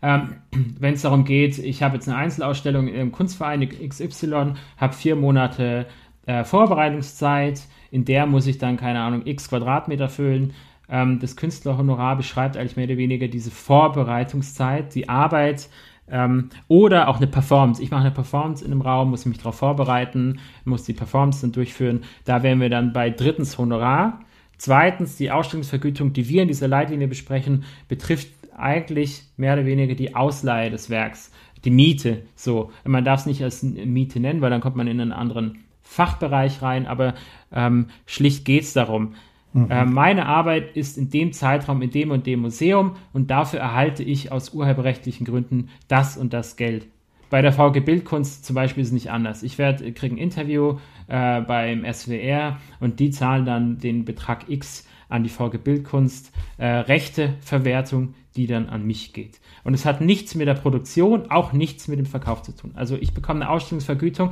[0.01, 0.35] ähm,
[0.79, 5.85] wenn es darum geht, ich habe jetzt eine Einzelausstellung im Kunstverein XY, habe vier Monate
[6.25, 10.53] äh, Vorbereitungszeit, in der muss ich dann, keine Ahnung, x Quadratmeter füllen.
[10.89, 15.69] Ähm, das Künstlerhonorar beschreibt eigentlich mehr oder weniger diese Vorbereitungszeit, die Arbeit,
[16.07, 17.81] ähm, oder auch eine Performance.
[17.81, 21.51] Ich mache eine Performance in einem Raum, muss mich darauf vorbereiten, muss die Performance dann
[21.51, 22.03] durchführen.
[22.25, 24.19] Da wären wir dann bei drittens Honorar.
[24.57, 30.15] Zweitens, die Ausstellungsvergütung, die wir in dieser Leitlinie besprechen, betrifft eigentlich mehr oder weniger die
[30.15, 31.31] Ausleihe des Werks.
[31.63, 32.23] die Miete.
[32.35, 35.65] So, man darf es nicht als Miete nennen, weil dann kommt man in einen anderen
[35.81, 37.15] Fachbereich rein, aber
[37.51, 39.15] ähm, schlicht geht es darum.
[39.53, 39.71] Mhm.
[39.71, 44.03] Äh, meine Arbeit ist in dem Zeitraum in dem und dem Museum und dafür erhalte
[44.03, 46.87] ich aus urheberrechtlichen Gründen das und das Geld.
[47.29, 49.43] Bei der VG Bildkunst zum Beispiel ist es nicht anders.
[49.43, 50.77] Ich werde kriege ein Interview
[51.07, 56.65] äh, beim SWR und die zahlen dann den Betrag X an die VG Bildkunst, äh,
[56.65, 59.39] Rechteverwertung, die dann an mich geht.
[59.63, 62.71] Und es hat nichts mit der Produktion, auch nichts mit dem Verkauf zu tun.
[62.75, 64.31] Also ich bekomme eine Ausstellungsvergütung,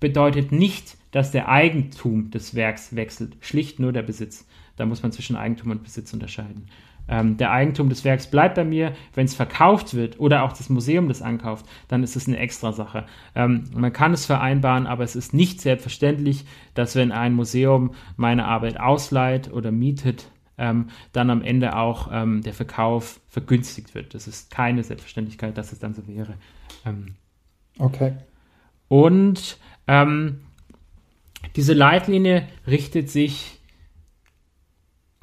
[0.00, 4.46] bedeutet nicht, dass der Eigentum des Werks wechselt, schlicht nur der Besitz.
[4.76, 6.66] Da muss man zwischen Eigentum und Besitz unterscheiden.
[7.06, 8.92] Ähm, der Eigentum des Werks bleibt bei mir.
[9.14, 12.72] Wenn es verkauft wird oder auch das Museum das ankauft, dann ist es eine extra
[12.72, 13.04] Sache.
[13.34, 18.46] Ähm, man kann es vereinbaren, aber es ist nicht selbstverständlich, dass wenn ein Museum meine
[18.46, 24.14] Arbeit ausleiht oder mietet, ähm, dann am Ende auch ähm, der Verkauf vergünstigt wird.
[24.14, 26.34] Das ist keine Selbstverständlichkeit, dass es dann so wäre.
[26.86, 27.14] Ähm,
[27.78, 28.14] okay.
[28.88, 30.40] Und ähm,
[31.56, 33.60] diese Leitlinie richtet sich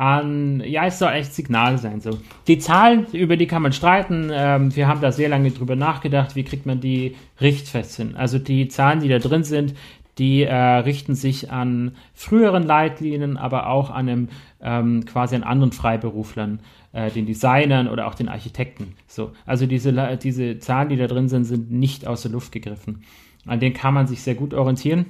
[0.02, 2.02] an, ja, es soll echt Signal sein.
[2.02, 2.18] So.
[2.48, 4.32] Die Zahlen, über die kann man streiten.
[4.34, 8.16] Ähm, wir haben da sehr lange drüber nachgedacht, wie kriegt man die richtfest hin.
[8.16, 9.76] Also die Zahlen, die da drin sind,
[10.22, 14.30] die äh, richten sich an früheren Leitlinien, aber auch an einem,
[14.62, 16.60] ähm, quasi an anderen Freiberuflern,
[16.94, 18.94] äh, den Designern oder auch den Architekten.
[19.08, 19.32] So.
[19.48, 23.02] Also diese, diese Zahlen, die da drin sind, sind nicht aus der Luft gegriffen.
[23.48, 25.08] An denen kann man sich sehr gut orientieren.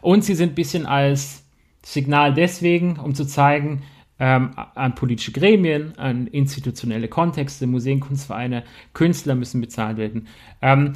[0.00, 1.44] Und sie sind ein bisschen als
[1.82, 3.82] Signal deswegen, um zu zeigen,
[4.18, 8.64] ähm, an politische Gremien, an institutionelle Kontexte, Museen, Kunstvereine,
[8.94, 10.28] Künstler müssen bezahlt werden.
[10.62, 10.94] Ähm,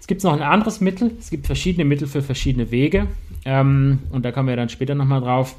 [0.00, 3.08] es gibt noch ein anderes Mittel, es gibt verschiedene Mittel für verschiedene Wege
[3.44, 5.56] ähm, und da kommen wir dann später nochmal drauf.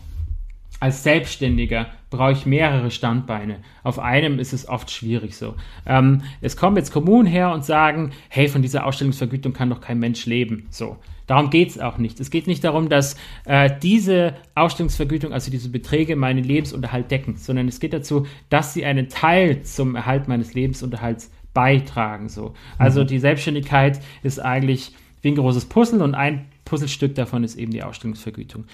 [0.79, 3.57] Als Selbstständiger brauche ich mehrere Standbeine.
[3.83, 5.55] Auf einem ist es oft schwierig so.
[5.85, 9.99] Ähm, es kommen jetzt Kommunen her und sagen, hey, von dieser Ausstellungsvergütung kann doch kein
[9.99, 10.67] Mensch leben.
[10.69, 10.97] So.
[11.27, 12.19] Darum geht es auch nicht.
[12.19, 13.15] Es geht nicht darum, dass
[13.45, 18.83] äh, diese Ausstellungsvergütung, also diese Beträge, meinen Lebensunterhalt decken, sondern es geht dazu, dass sie
[18.83, 22.29] einen Teil zum Erhalt meines Lebensunterhalts beitragen.
[22.29, 22.53] So.
[22.77, 23.07] Also mhm.
[23.07, 27.83] die Selbstständigkeit ist eigentlich wie ein großes Puzzle und ein Puzzlestück davon ist eben die
[27.83, 28.65] Ausstellungsvergütung.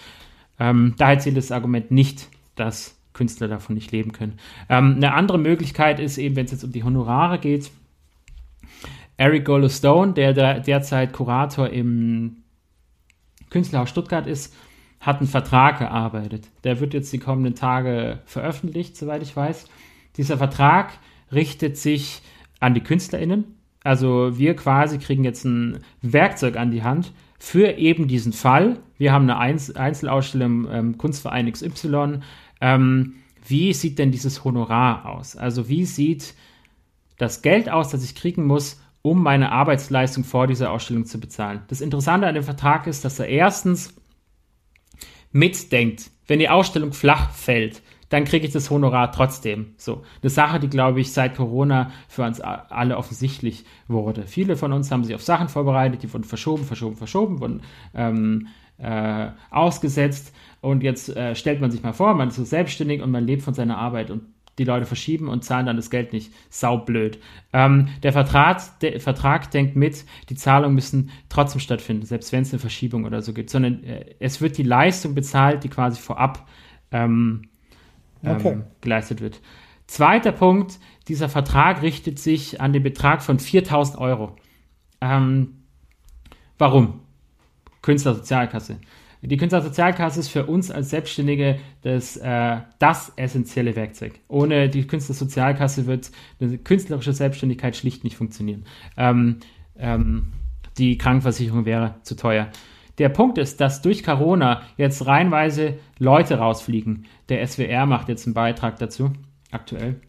[0.59, 4.37] Ähm, daher zählt das Argument nicht, dass Künstler davon nicht leben können.
[4.69, 7.71] Ähm, eine andere Möglichkeit ist eben, wenn es jetzt um die Honorare geht,
[9.17, 12.37] Eric Golostone, der, der derzeit Kurator im
[13.49, 14.53] Künstlerhaus Stuttgart ist,
[14.99, 16.49] hat einen Vertrag erarbeitet.
[16.63, 19.65] Der wird jetzt die kommenden Tage veröffentlicht, soweit ich weiß.
[20.17, 20.93] Dieser Vertrag
[21.31, 22.21] richtet sich
[22.65, 23.45] an die KünstlerInnen.
[23.83, 28.79] Also wir quasi kriegen jetzt ein Werkzeug an die Hand für eben diesen Fall.
[28.97, 32.19] Wir haben eine Einzelausstellung im ähm, Kunstverein XY.
[32.59, 33.13] Ähm,
[33.47, 35.35] wie sieht denn dieses Honorar aus?
[35.35, 36.33] Also wie sieht
[37.17, 41.61] das Geld aus, das ich kriegen muss, um meine Arbeitsleistung vor dieser Ausstellung zu bezahlen.
[41.67, 43.93] Das Interessante an dem Vertrag ist, dass er erstens
[45.31, 49.73] mitdenkt, wenn die Ausstellung flach fällt, dann kriege ich das Honorar trotzdem.
[49.77, 54.23] So, eine Sache, die, glaube ich, seit Corona für uns alle offensichtlich wurde.
[54.27, 57.61] Viele von uns haben sich auf Sachen vorbereitet, die wurden verschoben, verschoben, verschoben, wurden
[57.93, 58.47] ähm,
[58.77, 60.33] äh, ausgesetzt.
[60.61, 63.43] Und jetzt äh, stellt man sich mal vor, man ist so selbstständig und man lebt
[63.43, 64.11] von seiner Arbeit.
[64.11, 64.23] Und
[64.57, 66.31] die Leute verschieben und zahlen dann das Geld nicht.
[66.49, 67.19] Saublöd.
[67.51, 72.53] Ähm, der, Vertrag, der Vertrag denkt mit, die Zahlungen müssen trotzdem stattfinden, selbst wenn es
[72.53, 76.47] eine Verschiebung oder so gibt, sondern äh, es wird die Leistung bezahlt, die quasi vorab
[76.91, 77.49] ähm,
[78.25, 78.61] ähm okay.
[78.81, 79.41] geleistet wird.
[79.87, 84.35] Zweiter Punkt, dieser Vertrag richtet sich an den Betrag von 4000 Euro.
[85.01, 85.63] Ähm,
[86.57, 87.01] warum?
[87.81, 88.79] Künstlersozialkasse.
[89.21, 94.19] Die Künstlersozialkasse ist für uns als Selbstständige das, äh, das essentielle Werkzeug.
[94.27, 98.65] Ohne die Künstlersozialkasse wird eine künstlerische Selbstständigkeit schlicht nicht funktionieren.
[98.97, 99.37] Ähm,
[99.77, 100.33] ähm,
[100.77, 102.49] die Krankenversicherung wäre zu teuer.
[102.97, 107.05] Der Punkt ist, dass durch Corona jetzt reihenweise Leute rausfliegen.
[107.29, 109.11] Der SWR macht jetzt einen Beitrag dazu,
[109.51, 109.99] aktuell,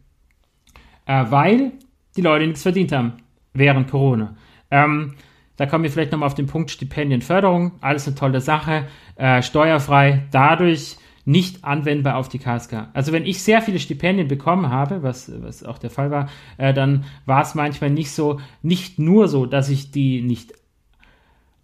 [1.06, 1.72] äh, weil
[2.16, 3.14] die Leute nichts verdient haben
[3.52, 4.36] während Corona.
[4.70, 5.14] Ähm,
[5.56, 7.72] da kommen wir vielleicht nochmal auf den Punkt Stipendienförderung.
[7.80, 12.88] Alles eine tolle Sache, äh, steuerfrei, dadurch nicht anwendbar auf die KSK.
[12.92, 16.72] Also wenn ich sehr viele Stipendien bekommen habe, was, was auch der Fall war, äh,
[16.72, 20.52] dann war es manchmal nicht so, nicht nur so, dass ich die nicht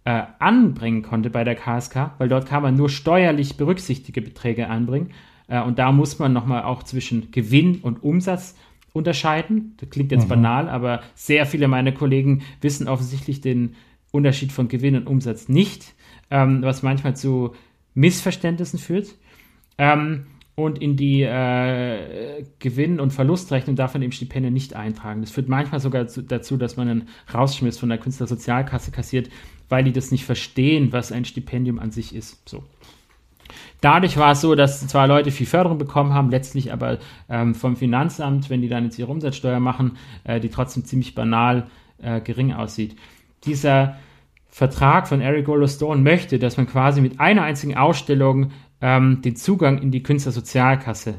[0.05, 5.11] äh, anbringen konnte bei der KSK, weil dort kann man nur steuerlich berücksichtigte Beträge anbringen.
[5.47, 8.55] Äh, und da muss man nochmal auch zwischen Gewinn und Umsatz
[8.91, 9.75] unterscheiden.
[9.77, 10.29] Das klingt jetzt mhm.
[10.29, 13.75] banal, aber sehr viele meiner Kollegen wissen offensichtlich den
[14.11, 15.95] Unterschied von Gewinn und Umsatz nicht,
[16.29, 17.53] ähm, was manchmal zu
[17.95, 19.15] Missverständnissen führt.
[19.77, 25.21] Ähm, und in die äh, Gewinn- und Verlustrechnung darf man eben Stipendien nicht eintragen.
[25.21, 29.29] Das führt manchmal sogar zu, dazu, dass man einen Rausschmiss von der Künstlersozialkasse kassiert,
[29.69, 32.47] weil die das nicht verstehen, was ein Stipendium an sich ist.
[32.47, 32.63] So.
[33.81, 36.99] Dadurch war es so, dass zwar Leute viel Förderung bekommen haben, letztlich aber
[37.29, 41.67] ähm, vom Finanzamt, wenn die dann jetzt ihre Umsatzsteuer machen, äh, die trotzdem ziemlich banal
[42.01, 42.95] äh, gering aussieht.
[43.45, 43.97] Dieser
[44.47, 48.51] Vertrag von Eric Golo Stone möchte, dass man quasi mit einer einzigen Ausstellung
[48.81, 51.15] ähm, den Zugang in die Künstlersozialkasse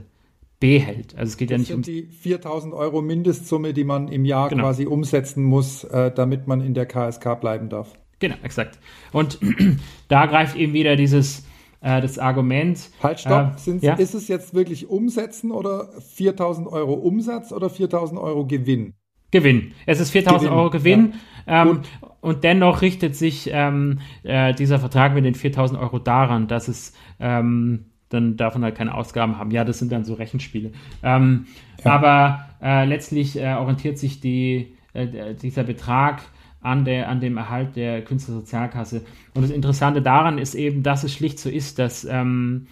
[0.60, 1.14] behält.
[1.16, 4.24] Also es geht das ja nicht sind um die 4000 Euro Mindestsumme, die man im
[4.24, 4.62] Jahr Genau.
[4.62, 7.92] quasi umsetzen muss, äh, damit man in der KSK bleiben darf.
[8.18, 8.78] Genau, exakt.
[9.12, 9.38] Und
[10.08, 11.46] da greift eben wieder dieses
[11.80, 12.90] äh, das Argument.
[13.02, 13.56] Halt, stopp.
[13.66, 13.94] Äh, ja?
[13.94, 18.94] Ist es jetzt wirklich Umsetzen oder 4000 Euro Umsatz oder 4000 Euro Gewinn?
[19.30, 19.72] Gewinn.
[19.84, 21.14] Es ist 4000 Gewinn, Euro Gewinn.
[21.46, 21.80] Ähm, Gut.
[22.20, 26.94] und dennoch richtet sich ähm, äh, dieser Vertrag mit den 4000 Euro daran, dass es
[27.20, 29.50] ähm, dann davon halt keine Ausgaben haben.
[29.50, 30.72] Ja, das sind dann so Rechenspiele.
[31.02, 31.46] Ähm,
[31.84, 31.92] Ja.
[31.92, 36.22] Aber äh, letztlich äh, orientiert sich die, äh, dieser Betrag
[36.64, 39.04] an, der, an dem Erhalt der Künstlersozialkasse.
[39.34, 42.66] Und das Interessante daran ist eben, dass es schlicht so ist, dass, ähm,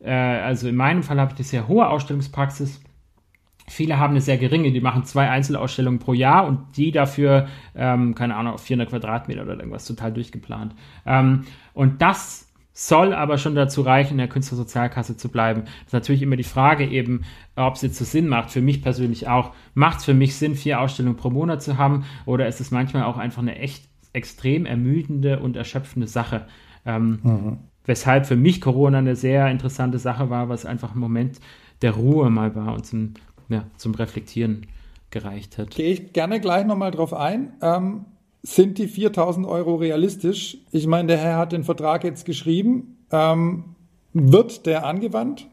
[0.00, 2.82] äh, also in meinem Fall habe ich eine sehr hohe Ausstellungspraxis.
[3.68, 8.16] Viele haben eine sehr geringe, die machen zwei Einzelausstellungen pro Jahr und die dafür, ähm,
[8.16, 10.74] keine Ahnung, auf 400 Quadratmeter oder irgendwas total durchgeplant.
[11.06, 15.62] Ähm, und das soll aber schon dazu reichen, in der Künstlersozialkasse zu bleiben.
[15.64, 17.24] Das ist natürlich immer die Frage eben,
[17.56, 18.50] ob es jetzt so Sinn macht.
[18.50, 19.52] Für mich persönlich auch.
[19.74, 23.04] Macht es für mich Sinn, vier Ausstellungen pro Monat zu haben oder ist es manchmal
[23.04, 26.46] auch einfach eine echt extrem ermüdende und erschöpfende Sache?
[26.86, 31.40] Ähm, Weshalb für mich Corona eine sehr interessante Sache war, was einfach ein Moment
[31.82, 33.14] der Ruhe mal war und zum,
[33.48, 34.66] ja, zum Reflektieren
[35.10, 35.70] gereicht hat.
[35.70, 37.54] Gehe ich gerne gleich nochmal drauf ein.
[37.62, 38.04] Ähm,
[38.42, 40.58] sind die 4000 Euro realistisch?
[40.72, 43.04] Ich meine, der Herr hat den Vertrag jetzt geschrieben.
[43.10, 43.76] Ähm,
[44.12, 45.46] wird der angewandt?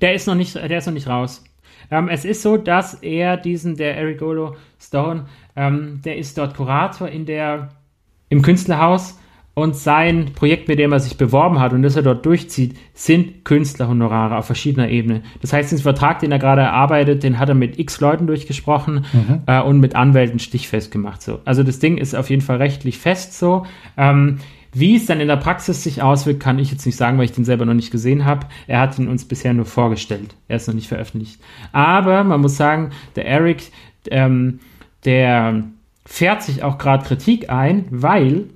[0.00, 1.44] Der ist noch nicht, der ist noch nicht raus.
[1.90, 6.54] Ähm, es ist so, dass er diesen, der Eric Golo Stone, ähm, der ist dort
[6.54, 7.70] Kurator in der,
[8.28, 9.18] im Künstlerhaus
[9.58, 13.44] und sein Projekt, mit dem er sich beworben hat und das er dort durchzieht, sind
[13.44, 15.22] Künstlerhonorare auf verschiedener Ebene.
[15.40, 19.04] Das heißt, den Vertrag, den er gerade erarbeitet, den hat er mit x Leuten durchgesprochen
[19.46, 21.22] äh, und mit Anwälten stichfest gemacht.
[21.22, 21.40] So.
[21.44, 23.66] Also das Ding ist auf jeden Fall rechtlich fest so.
[23.96, 24.38] Ähm,
[24.72, 27.32] wie es dann in der Praxis sich auswirkt, kann ich jetzt nicht sagen, weil ich
[27.32, 28.46] den selber noch nicht gesehen habe.
[28.66, 30.34] Er hat ihn uns bisher nur vorgestellt.
[30.46, 31.40] Er ist noch nicht veröffentlicht.
[31.72, 33.72] Aber man muss sagen, der Eric,
[34.10, 34.60] ähm,
[35.04, 35.64] der
[36.04, 38.46] fährt sich auch gerade Kritik ein, weil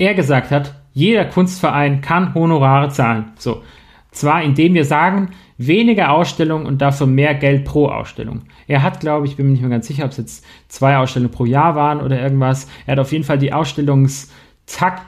[0.00, 3.32] er gesagt hat, jeder Kunstverein kann Honorare zahlen.
[3.38, 3.62] So.
[4.10, 8.42] Zwar indem wir sagen, weniger Ausstellungen und dafür mehr Geld pro Ausstellung.
[8.66, 11.30] Er hat, glaube ich, bin mir nicht mehr ganz sicher, ob es jetzt zwei Ausstellungen
[11.32, 12.66] pro Jahr waren oder irgendwas.
[12.86, 15.02] Er hat auf jeden Fall die Ausstellungstakt,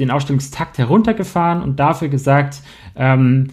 [0.00, 2.60] den Ausstellungstakt heruntergefahren und dafür gesagt,
[2.96, 3.48] ähm,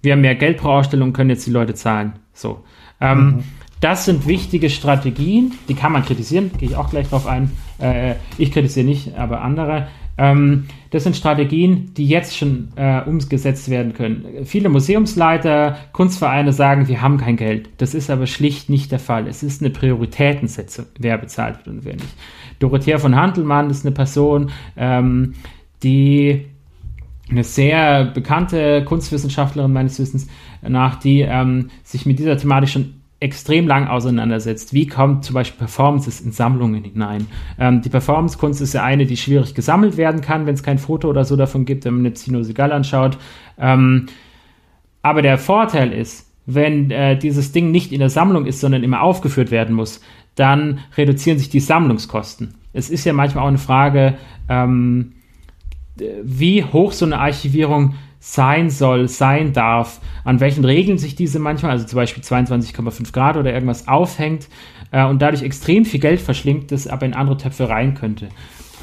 [0.00, 2.14] wir haben mehr Geld pro Ausstellung, können jetzt die Leute zahlen.
[2.32, 2.64] So.
[3.00, 3.44] Ähm,
[3.80, 7.50] Das sind wichtige Strategien, die kann man kritisieren, gehe ich auch gleich drauf ein.
[7.82, 9.88] Äh, ich kritisiere nicht, aber andere.
[10.18, 14.44] Ähm, das sind Strategien, die jetzt schon äh, umgesetzt werden können.
[14.44, 17.70] Viele Museumsleiter, Kunstvereine sagen, wir haben kein Geld.
[17.78, 19.26] Das ist aber schlicht nicht der Fall.
[19.26, 22.14] Es ist eine Prioritätensetzung, wer bezahlt wird und wer nicht.
[22.58, 25.34] Dorothea von Handelmann ist eine Person, ähm,
[25.82, 26.44] die
[27.30, 30.28] eine sehr bekannte Kunstwissenschaftlerin meines Wissens
[30.60, 34.74] nach, die ähm, sich mit dieser Thematik schon extrem lang auseinandersetzt.
[34.74, 37.26] Wie kommt zum Beispiel Performances in Sammlungen hinein?
[37.58, 41.08] Ähm, die Performancekunst ist ja eine, die schwierig gesammelt werden kann, wenn es kein Foto
[41.08, 43.18] oder so davon gibt, wenn man jetzt Tino Segal anschaut.
[43.58, 44.06] Ähm,
[45.02, 49.02] aber der Vorteil ist, wenn äh, dieses Ding nicht in der Sammlung ist, sondern immer
[49.02, 50.00] aufgeführt werden muss,
[50.34, 52.54] dann reduzieren sich die Sammlungskosten.
[52.72, 54.14] Es ist ja manchmal auch eine Frage,
[54.48, 55.12] ähm,
[56.22, 57.94] wie hoch so eine Archivierung
[58.24, 63.36] sein soll, sein darf, an welchen Regeln sich diese manchmal, also zum Beispiel 22,5 Grad
[63.36, 64.48] oder irgendwas aufhängt
[64.92, 68.28] äh, und dadurch extrem viel Geld verschlingt, das aber in andere Töpfe rein könnte.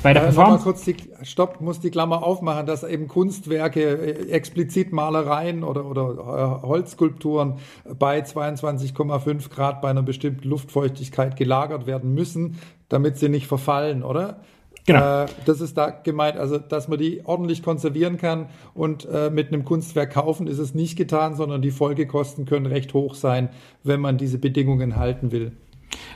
[0.03, 0.63] Bei der Äh, Performance.
[0.63, 6.59] kurz die, stopp, muss die Klammer aufmachen, dass eben Kunstwerke, äh, explizit Malereien oder, oder
[6.61, 7.59] äh, Holzskulpturen
[7.97, 12.59] bei 22,5 Grad bei einer bestimmten Luftfeuchtigkeit gelagert werden müssen,
[12.89, 14.41] damit sie nicht verfallen, oder?
[14.89, 15.23] Genau.
[15.23, 19.49] Äh, das ist da gemeint, also dass man die ordentlich konservieren kann und äh, mit
[19.49, 23.49] einem Kunstwerk kaufen ist es nicht getan, sondern die Folgekosten können recht hoch sein,
[23.83, 25.51] wenn man diese Bedingungen halten will.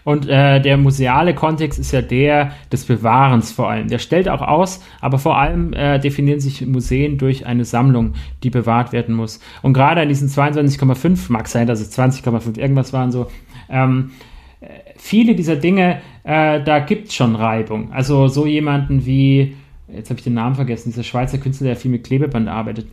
[0.05, 3.87] Und äh, der museale Kontext ist ja der des Bewahrens vor allem.
[3.89, 8.49] Der stellt auch aus, aber vor allem äh, definieren sich Museen durch eine Sammlung, die
[8.49, 9.39] bewahrt werden muss.
[9.61, 13.27] Und gerade an diesen 22,5 mag sein, dass es 20,5 irgendwas waren so.
[13.69, 14.32] Ähm, äh,
[15.03, 17.91] viele dieser Dinge, äh, da gibt es schon Reibung.
[17.91, 19.53] Also so jemanden wie,
[19.93, 22.87] jetzt habe ich den Namen vergessen, dieser Schweizer Künstler, der viel mit Klebeband arbeitet.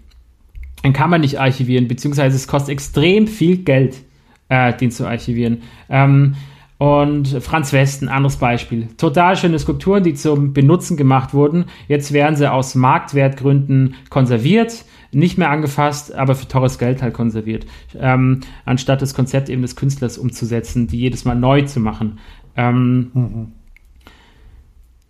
[0.82, 4.02] dann kann man nicht archivieren, beziehungsweise es kostet extrem viel Geld,
[4.48, 5.62] äh, den zu archivieren.
[5.88, 6.34] Ähm,
[6.80, 8.88] und Franz Westen, anderes Beispiel.
[8.96, 11.66] Total schöne Skulpturen, die zum Benutzen gemacht wurden.
[11.88, 17.66] Jetzt werden sie aus Marktwertgründen konserviert, nicht mehr angefasst, aber für teures Geld halt konserviert.
[17.98, 22.18] Ähm, anstatt das Konzept eben des Künstlers umzusetzen, die jedes Mal neu zu machen.
[22.56, 23.52] Ähm, mhm.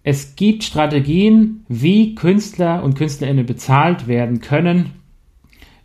[0.03, 4.87] Es gibt Strategien, wie Künstler und Künstlerinnen bezahlt werden können,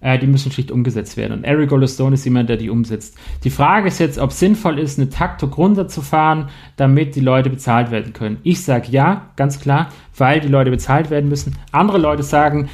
[0.02, 1.34] äh, die müssen schlicht umgesetzt werden.
[1.34, 3.18] Und Eric Goldstone ist jemand, der die umsetzt.
[3.44, 7.92] Die Frage ist jetzt, ob es sinnvoll ist, eine Taktok runterzufahren, damit die Leute bezahlt
[7.92, 8.38] werden können.
[8.44, 11.56] Ich sage ja, ganz klar, weil die Leute bezahlt werden müssen.
[11.72, 12.70] Andere Leute sagen,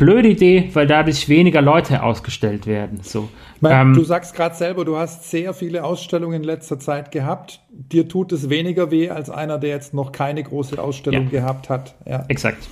[0.00, 3.00] blöde Idee, weil dadurch weniger Leute ausgestellt werden.
[3.02, 3.28] So.
[3.62, 7.60] Ähm, du sagst gerade selber, du hast sehr viele Ausstellungen in letzter Zeit gehabt.
[7.70, 11.40] Dir tut es weniger weh als einer, der jetzt noch keine große Ausstellung ja.
[11.40, 11.94] gehabt hat.
[12.06, 12.24] Ja.
[12.28, 12.66] Exakt.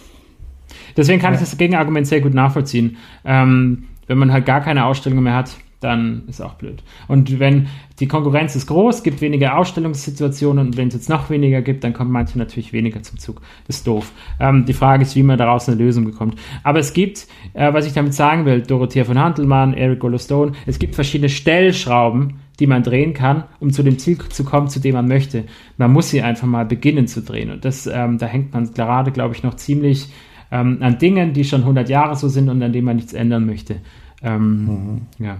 [0.97, 1.41] Deswegen kann ja.
[1.41, 2.97] ich das Gegenargument sehr gut nachvollziehen.
[3.25, 6.83] Ähm, wenn man halt gar keine Ausstellungen mehr hat, dann ist auch blöd.
[7.07, 7.69] Und wenn
[8.01, 11.93] die Konkurrenz ist groß, gibt weniger Ausstellungssituationen und wenn es jetzt noch weniger gibt, dann
[11.93, 13.41] kommen manche natürlich weniger zum Zug.
[13.67, 14.13] Das ist doof.
[14.41, 16.37] Ähm, die Frage ist, wie man daraus eine Lösung bekommt.
[16.65, 20.81] Aber es gibt, äh, was ich damit sagen will, Dorothea von Handelmann, Eric Golostone, es
[20.81, 24.95] gibt verschiedene Stellschrauben, die man drehen kann, um zu dem Ziel zu kommen, zu dem
[24.95, 25.45] man möchte.
[25.77, 27.53] Man muss sie einfach mal beginnen zu drehen.
[27.53, 30.09] Und das, ähm, da hängt man gerade, glaube ich, noch ziemlich
[30.51, 33.47] ähm, an Dingen, die schon 100 Jahre so sind und an denen man nichts ändern
[33.47, 33.77] möchte.
[34.23, 35.01] Ähm, mhm.
[35.19, 35.39] Ja.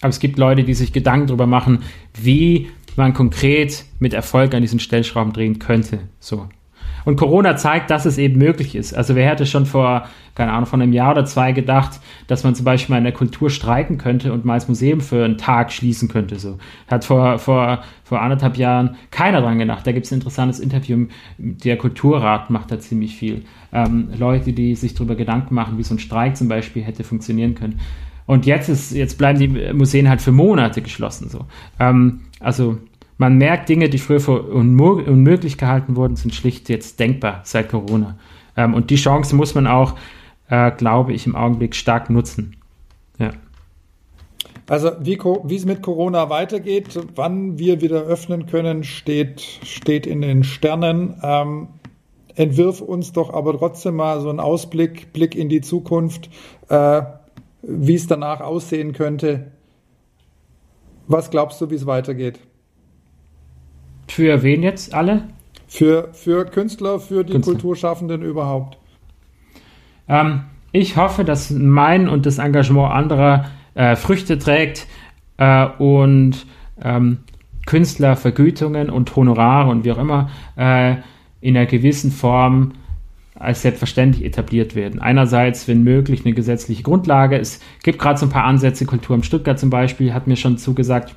[0.00, 1.80] Aber es gibt Leute, die sich Gedanken darüber machen,
[2.20, 6.00] wie man konkret mit Erfolg an diesen Stellschrauben drehen könnte.
[6.18, 6.48] So.
[7.04, 8.94] Und Corona zeigt, dass es eben möglich ist.
[8.94, 12.54] Also wer hätte schon vor, keine Ahnung, von einem Jahr oder zwei gedacht, dass man
[12.54, 15.72] zum Beispiel mal in der Kultur streiken könnte und mal das Museum für einen Tag
[15.72, 16.38] schließen könnte.
[16.38, 16.58] So.
[16.88, 19.86] Hat vor, vor, vor anderthalb Jahren keiner dran gedacht.
[19.86, 21.06] Da gibt es ein interessantes Interview.
[21.38, 23.44] Der Kulturrat macht da ziemlich viel.
[23.72, 27.54] Ähm, Leute, die sich darüber Gedanken machen, wie so ein Streik zum Beispiel hätte funktionieren
[27.54, 27.80] können.
[28.26, 31.28] Und jetzt ist, jetzt bleiben die Museen halt für Monate geschlossen.
[31.28, 31.46] So.
[31.80, 32.78] Ähm, also
[33.20, 38.16] man merkt, Dinge, die früher für unmöglich gehalten wurden, sind schlicht jetzt denkbar seit Corona.
[38.56, 39.94] Ähm, und die Chance muss man auch,
[40.48, 42.56] äh, glaube ich, im Augenblick stark nutzen.
[43.18, 43.32] Ja.
[44.70, 50.22] Also wie, wie es mit Corona weitergeht, wann wir wieder öffnen können, steht, steht in
[50.22, 51.20] den Sternen.
[51.22, 51.68] Ähm,
[52.36, 56.30] entwirf uns doch aber trotzdem mal so einen Ausblick, Blick in die Zukunft,
[56.70, 57.02] äh,
[57.60, 59.52] wie es danach aussehen könnte.
[61.06, 62.40] Was glaubst du, wie es weitergeht?
[64.10, 65.22] Für wen jetzt alle?
[65.68, 67.54] Für, für Künstler, für die Künstler.
[67.54, 68.76] Kulturschaffenden überhaupt.
[70.08, 70.42] Ähm,
[70.72, 74.88] ich hoffe, dass mein und das Engagement anderer äh, Früchte trägt
[75.36, 76.44] äh, und
[76.82, 77.18] ähm,
[77.66, 80.96] Künstler Vergütungen und Honorare und wie auch immer äh,
[81.40, 82.72] in einer gewissen Form
[83.36, 85.00] als selbstverständlich etabliert werden.
[85.00, 87.38] Einerseits, wenn möglich, eine gesetzliche Grundlage.
[87.38, 90.58] Es gibt gerade so ein paar Ansätze, Kultur im Stuttgart zum Beispiel hat mir schon
[90.58, 91.14] zugesagt,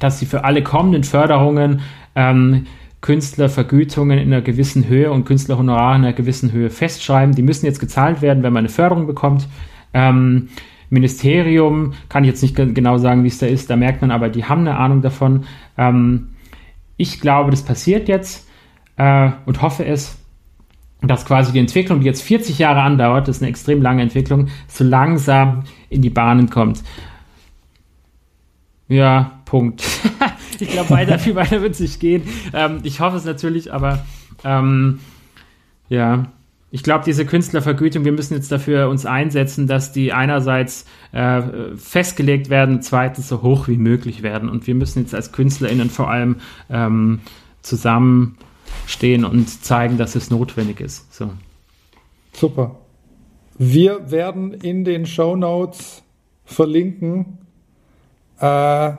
[0.00, 1.80] dass sie für alle kommenden Förderungen
[2.14, 2.66] ähm,
[3.00, 7.34] Künstlervergütungen in einer gewissen Höhe und Künstlerhonorare in einer gewissen Höhe festschreiben.
[7.34, 9.48] Die müssen jetzt gezahlt werden, wenn man eine Förderung bekommt.
[9.92, 10.48] Ähm,
[10.88, 13.70] Ministerium kann ich jetzt nicht genau sagen, wie es da ist.
[13.70, 15.44] Da merkt man aber, die haben eine Ahnung davon.
[15.76, 16.34] Ähm,
[16.96, 18.48] ich glaube, das passiert jetzt
[18.96, 20.18] äh, und hoffe es,
[21.02, 24.48] dass quasi die Entwicklung, die jetzt 40 Jahre andauert, das ist eine extrem lange Entwicklung,
[24.68, 26.82] so langsam in die Bahnen kommt.
[28.88, 29.82] Ja, Punkt.
[30.60, 32.22] ich glaube, weiter, viel weiter wird es nicht gehen.
[32.52, 34.04] Ähm, ich hoffe es natürlich, aber
[34.44, 35.00] ähm,
[35.88, 36.26] ja,
[36.74, 41.42] ich glaube, diese Künstlervergütung, wir müssen jetzt dafür uns einsetzen, dass die einerseits äh,
[41.76, 44.48] festgelegt werden, zweitens so hoch wie möglich werden.
[44.48, 46.36] Und wir müssen jetzt als KünstlerInnen vor allem
[46.70, 47.20] ähm,
[47.60, 51.14] zusammenstehen und zeigen, dass es notwendig ist.
[51.14, 51.30] So.
[52.32, 52.78] Super.
[53.58, 56.02] Wir werden in den Show Notes
[56.46, 57.38] verlinken,
[58.42, 58.92] äh,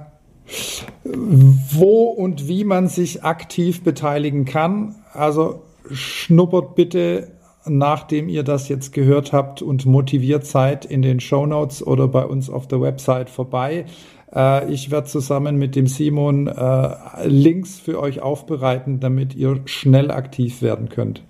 [1.04, 4.96] wo und wie man sich aktiv beteiligen kann.
[5.14, 7.32] Also schnuppert bitte,
[7.66, 12.26] nachdem ihr das jetzt gehört habt und motiviert seid, in den Show Notes oder bei
[12.26, 13.86] uns auf der Website vorbei.
[14.34, 20.10] Äh, ich werde zusammen mit dem Simon äh, Links für euch aufbereiten, damit ihr schnell
[20.10, 21.22] aktiv werden könnt.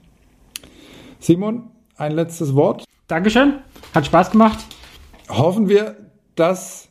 [1.19, 1.63] Simon,
[1.97, 2.85] ein letztes Wort.
[3.07, 3.55] Dankeschön.
[3.93, 4.59] Hat Spaß gemacht.
[5.29, 5.95] Hoffen wir,
[6.35, 6.89] dass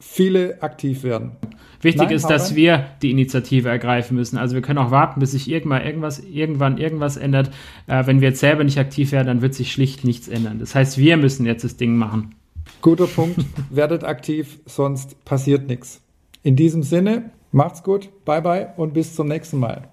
[0.00, 1.32] viele aktiv werden.
[1.80, 4.36] Wichtig Nein, ist, dass wir die Initiative ergreifen müssen.
[4.36, 7.50] Also wir können auch warten, bis sich irgendwann irgendwas, irgendwann irgendwas ändert.
[7.86, 10.58] Äh, wenn wir jetzt selber nicht aktiv werden, dann wird sich schlicht nichts ändern.
[10.58, 12.34] Das heißt, wir müssen jetzt das Ding machen.
[12.82, 13.44] Guter Punkt.
[13.70, 16.00] Werdet aktiv, sonst passiert nichts.
[16.42, 19.88] In diesem Sinne, macht's gut, bye bye und bis zum nächsten Mal.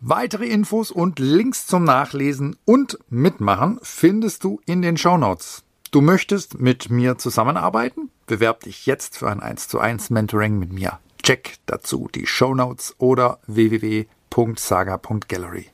[0.00, 5.64] Weitere Infos und Links zum Nachlesen und Mitmachen findest du in den Show Notes.
[5.94, 8.10] Du möchtest mit mir zusammenarbeiten?
[8.26, 10.98] Bewerb dich jetzt für ein 1 zu 1 Mentoring mit mir.
[11.22, 15.66] Check dazu die Show Notes oder www.saga.gallery.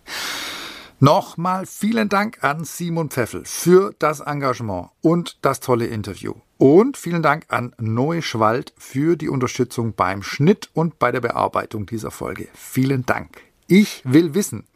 [0.98, 6.34] Nochmal vielen Dank an Simon Pfeffel für das Engagement und das tolle Interview.
[6.58, 11.86] Und vielen Dank an Noe Schwald für die Unterstützung beim Schnitt und bei der Bearbeitung
[11.86, 12.48] dieser Folge.
[12.52, 13.40] Vielen Dank.
[13.68, 14.66] Ich will wissen,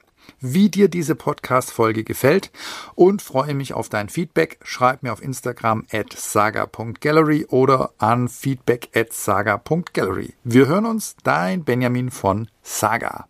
[0.40, 2.50] wie dir diese Podcast-Folge gefällt
[2.94, 4.58] und freue mich auf dein Feedback.
[4.62, 10.34] Schreib mir auf Instagram at saga.gallery oder an feedback at saga.gallery.
[10.44, 13.26] Wir hören uns, dein Benjamin von Saga.